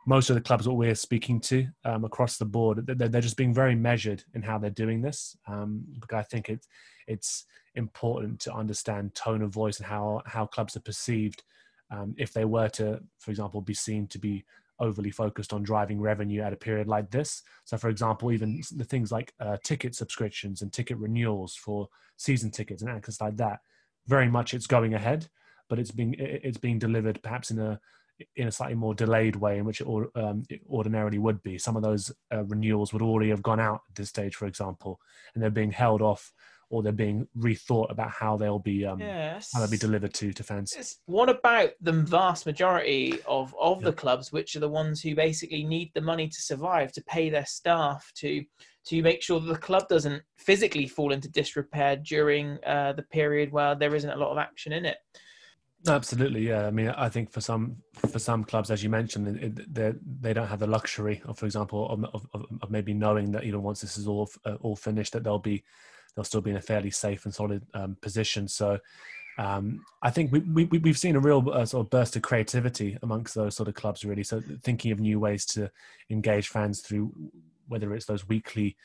most 0.06 0.30
of 0.30 0.36
the 0.36 0.42
clubs 0.42 0.66
that 0.66 0.74
we're 0.74 0.96
speaking 0.96 1.40
to 1.40 1.68
um, 1.84 2.06
across 2.06 2.38
the 2.38 2.46
board, 2.46 2.86
they're, 2.86 3.08
they're, 3.10 3.22
just 3.22 3.38
being 3.38 3.54
very 3.54 3.74
measured 3.76 4.24
in 4.36 4.44
how 4.44 4.60
they're 4.60 4.70
doing 4.70 5.02
this. 5.02 5.36
Um, 5.48 5.84
I 6.14 6.22
think 6.22 6.50
it's 6.50 6.68
it's 7.08 7.46
important 7.74 8.40
to 8.42 8.54
understand 8.54 9.16
tone 9.16 9.42
of 9.42 9.52
voice 9.52 9.78
and 9.78 9.88
how 9.88 10.22
how 10.26 10.46
clubs 10.46 10.76
are 10.76 10.82
perceived. 10.82 11.44
Um, 11.92 12.16
if 12.18 12.34
they 12.34 12.46
were 12.46 12.70
to, 12.70 13.00
for 13.20 13.32
example, 13.32 13.62
be 13.62 13.74
seen 13.74 14.08
to 14.08 14.20
be 14.20 14.44
overly 14.80 15.12
focused 15.12 15.54
on 15.54 15.64
driving 15.64 16.02
revenue 16.02 16.42
at 16.42 16.54
a 16.54 16.58
period 16.58 16.88
like 16.88 17.10
this. 17.12 17.44
So, 17.64 17.78
for 17.78 17.90
example, 17.90 18.32
even 18.32 18.62
the 18.76 18.84
things 18.84 19.12
like 19.12 19.34
uh, 19.40 19.58
ticket 19.64 19.96
subscriptions 19.96 20.62
and 20.62 20.74
ticket 20.74 20.98
renewals 20.98 21.56
for 21.56 21.88
season 22.18 22.52
tickets 22.52 22.82
and 22.82 22.92
actions 22.92 23.22
like 23.22 23.38
that, 23.38 23.60
very 24.08 24.30
much 24.30 24.54
it's 24.54 24.68
going 24.68 24.94
ahead, 24.94 25.28
but 25.70 25.80
it's 25.80 25.92
being 25.92 26.16
it's 26.20 26.58
being 26.58 26.80
delivered 26.80 27.22
perhaps 27.24 27.52
in 27.52 27.60
a 27.60 27.80
in 28.36 28.48
a 28.48 28.52
slightly 28.52 28.76
more 28.76 28.94
delayed 28.94 29.36
way 29.36 29.58
in 29.58 29.66
which 29.66 29.82
it, 29.82 29.88
um, 29.88 30.44
it 30.50 30.62
ordinarily 30.70 31.18
would 31.18 31.42
be. 31.44 31.58
Some 31.58 31.76
of 31.76 31.84
those 31.84 32.12
uh, 32.34 32.44
renewals 32.46 32.94
would 32.94 33.02
already 33.02 33.30
have 33.30 33.44
gone 33.44 33.60
out 33.60 33.82
at 33.90 33.96
this 33.96 34.10
stage, 34.10 34.36
for 34.36 34.46
example, 34.46 35.00
and 35.34 35.44
they're 35.44 35.50
being 35.50 35.72
held 35.72 36.02
off 36.02 36.32
or 36.70 36.82
they're 36.82 36.92
being 36.92 37.28
rethought 37.38 37.92
about 37.92 38.10
how 38.10 38.38
they'll 38.38 38.60
be 38.60 38.86
um, 38.86 39.00
yes. 39.00 39.50
how 39.54 39.60
they'll 39.60 39.70
be 39.70 39.78
delivered 39.78 40.14
to 40.14 40.34
to 40.34 40.44
fans. 40.44 40.74
Yes. 40.76 40.98
What 41.06 41.30
about 41.30 41.72
the 41.82 41.92
vast 41.92 42.46
majority 42.46 43.20
of 43.28 43.56
of 43.60 43.82
the 43.82 43.94
clubs, 43.94 44.32
which 44.32 44.56
are 44.56 44.62
the 44.62 44.70
ones 44.70 45.02
who 45.02 45.16
basically 45.16 45.64
need 45.64 45.92
the 45.94 46.02
money 46.02 46.28
to 46.28 46.42
survive, 46.42 46.92
to 46.94 47.04
pay 47.04 47.30
their 47.30 47.46
staff, 47.46 48.12
to 48.16 48.44
to 48.88 49.02
make 49.02 49.22
sure 49.22 49.40
that 49.40 49.52
the 49.52 49.60
club 49.60 49.88
doesn't 49.90 50.22
physically 50.38 50.88
fall 50.88 51.12
into 51.12 51.30
disrepair 51.30 51.98
during 51.98 52.60
uh, 52.66 52.94
the 52.94 53.04
period 53.04 53.52
where 53.52 53.76
there 53.76 53.96
isn't 53.96 54.12
a 54.12 54.18
lot 54.18 54.32
of 54.32 54.38
action 54.38 54.74
in 54.74 54.86
it. 54.86 54.98
Absolutely, 55.88 56.48
yeah. 56.48 56.66
I 56.66 56.72
mean, 56.72 56.90
I 56.90 57.10
think 57.10 57.32
for 57.32 57.42
some 57.42 57.78
for 58.10 58.18
some 58.18 58.44
clubs, 58.44 58.72
as 58.72 58.84
you 58.84 58.90
mentioned, 58.90 59.56
they 59.70 59.94
they 60.22 60.34
don't 60.34 60.48
have 60.48 60.60
the 60.60 60.68
luxury 60.68 61.22
of, 61.26 61.38
for 61.38 61.46
example, 61.46 61.90
of, 61.90 62.04
of, 62.34 62.46
of, 62.62 62.72
maybe 62.72 62.94
knowing 62.94 63.32
that 63.34 63.46
you 63.46 63.52
know 63.52 63.60
once 63.60 63.82
this 63.82 63.98
is 63.98 64.08
all 64.08 64.30
uh, 64.46 64.56
all 64.62 64.76
finished, 64.76 65.14
that 65.14 65.24
they'll 65.24 65.38
be 65.38 65.64
they'll 66.16 66.24
still 66.24 66.42
be 66.42 66.50
in 66.52 66.58
a 66.58 66.62
fairly 66.62 66.90
safe 66.90 67.26
and 67.26 67.34
solid 67.34 67.64
um, 67.76 67.98
position. 68.02 68.48
So, 68.48 68.80
um, 69.38 69.86
I 70.02 70.10
think 70.10 70.32
we, 70.32 70.40
we 70.40 70.66
we've 70.66 70.98
seen 70.98 71.16
a 71.16 71.20
real 71.20 71.48
uh, 71.52 71.66
sort 71.66 71.86
of 71.86 71.92
burst 71.92 72.16
of 72.16 72.24
creativity 72.24 72.98
amongst 73.04 73.36
those 73.36 73.56
sort 73.56 73.70
of 73.70 73.76
clubs, 73.76 74.04
really. 74.04 74.24
So, 74.24 74.42
thinking 74.64 74.92
of 74.92 75.00
new 75.00 75.20
ways 75.20 75.46
to 75.48 75.70
engage 76.10 76.48
fans 76.48 76.82
through 76.82 77.14
whether 77.68 77.94
it's 77.94 78.06
those 78.06 78.28
weekly 78.28 78.76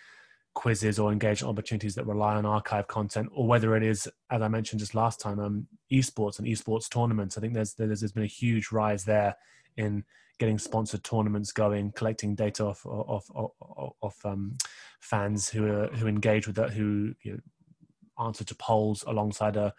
quizzes 0.55 0.99
or 0.99 1.13
engagement 1.13 1.51
opportunities 1.51 1.95
that 1.95 2.07
rely 2.07 2.35
on 2.35 2.45
archive 2.45 2.89
content, 2.89 3.31
or 3.35 3.47
whether 3.47 3.77
it 3.77 3.83
is, 3.83 4.09
as 4.31 4.43
I 4.43 4.49
mentioned 4.49 4.81
just 4.81 4.95
last 4.95 5.21
time, 5.21 5.39
um, 5.39 5.67
esports 5.93 6.39
and 6.39 6.49
esports 6.49 6.89
tournaments. 6.89 7.39
I 7.39 7.41
think 7.41 7.55
there's, 7.55 7.75
there's 7.75 8.01
there's 8.01 8.13
been 8.13 8.25
a 8.25 8.27
huge 8.27 8.73
rise 8.73 9.05
there 9.05 9.37
in 9.77 10.05
getting 10.39 10.59
sponsored 10.59 11.05
tournaments 11.05 11.53
going, 11.53 11.93
collecting 11.93 12.35
data 12.35 12.65
off 12.65 12.85
of 12.87 13.31
of, 13.35 13.93
of 14.03 14.15
um, 14.25 14.57
fans 15.01 15.49
who 15.49 15.67
are 15.67 15.87
who 15.89 16.07
engage 16.07 16.47
with 16.47 16.57
that, 16.57 16.71
who 16.71 17.15
you 17.23 17.33
know, 17.33 18.25
answer 18.25 18.45
to 18.45 18.55
polls 18.55 19.05
alongside 19.07 19.57
a 19.57 19.73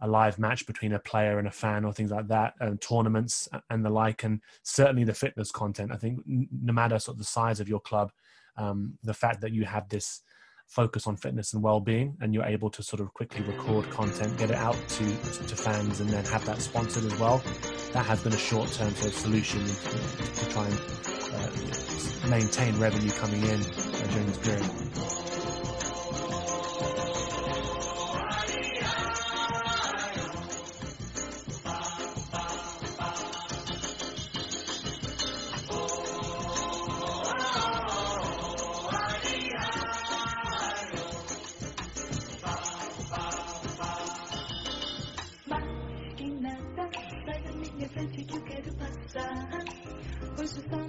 a 0.00 0.06
live 0.06 0.38
match 0.38 0.64
between 0.66 0.92
a 0.92 0.98
player 0.98 1.38
and 1.38 1.48
a 1.48 1.50
fan 1.50 1.84
or 1.84 1.92
things 1.92 2.10
like 2.10 2.28
that, 2.28 2.54
and 2.60 2.80
tournaments 2.80 3.48
and 3.70 3.84
the 3.84 3.90
like, 3.90 4.22
and 4.24 4.40
certainly 4.62 5.04
the 5.04 5.14
fitness 5.14 5.50
content. 5.50 5.92
I 5.92 5.96
think 5.96 6.20
no 6.26 6.72
matter 6.72 6.98
sort 6.98 7.14
of 7.14 7.18
the 7.18 7.24
size 7.24 7.60
of 7.60 7.68
your 7.68 7.80
club, 7.80 8.12
um, 8.58 8.98
the 9.02 9.14
fact 9.14 9.40
that 9.40 9.52
you 9.52 9.64
have 9.64 9.88
this 9.88 10.22
focus 10.66 11.06
on 11.06 11.16
fitness 11.16 11.54
and 11.54 11.62
well-being 11.62 12.14
and 12.20 12.34
you're 12.34 12.44
able 12.44 12.68
to 12.68 12.82
sort 12.82 13.00
of 13.00 13.12
quickly 13.14 13.42
record 13.44 13.88
content 13.90 14.36
get 14.36 14.50
it 14.50 14.56
out 14.56 14.76
to 14.88 15.04
to 15.46 15.56
fans 15.56 16.00
and 16.00 16.10
then 16.10 16.22
have 16.26 16.44
that 16.44 16.60
sponsored 16.60 17.04
as 17.10 17.18
well 17.18 17.42
that 17.92 18.04
has 18.04 18.22
been 18.22 18.34
a 18.34 18.38
short-term 18.38 18.90
sort 18.90 19.06
of 19.06 19.14
solution 19.14 19.64
to, 19.64 20.44
to 20.44 20.50
try 20.50 20.66
and 20.66 20.78
uh, 21.32 22.28
maintain 22.28 22.78
revenue 22.78 23.10
coming 23.12 23.42
in 23.44 23.60
uh, 23.62 24.06
during 24.10 24.26
this 24.26 24.38
period 24.38 24.98
Este 50.40 50.62
samba 50.70 50.86
que 50.86 50.87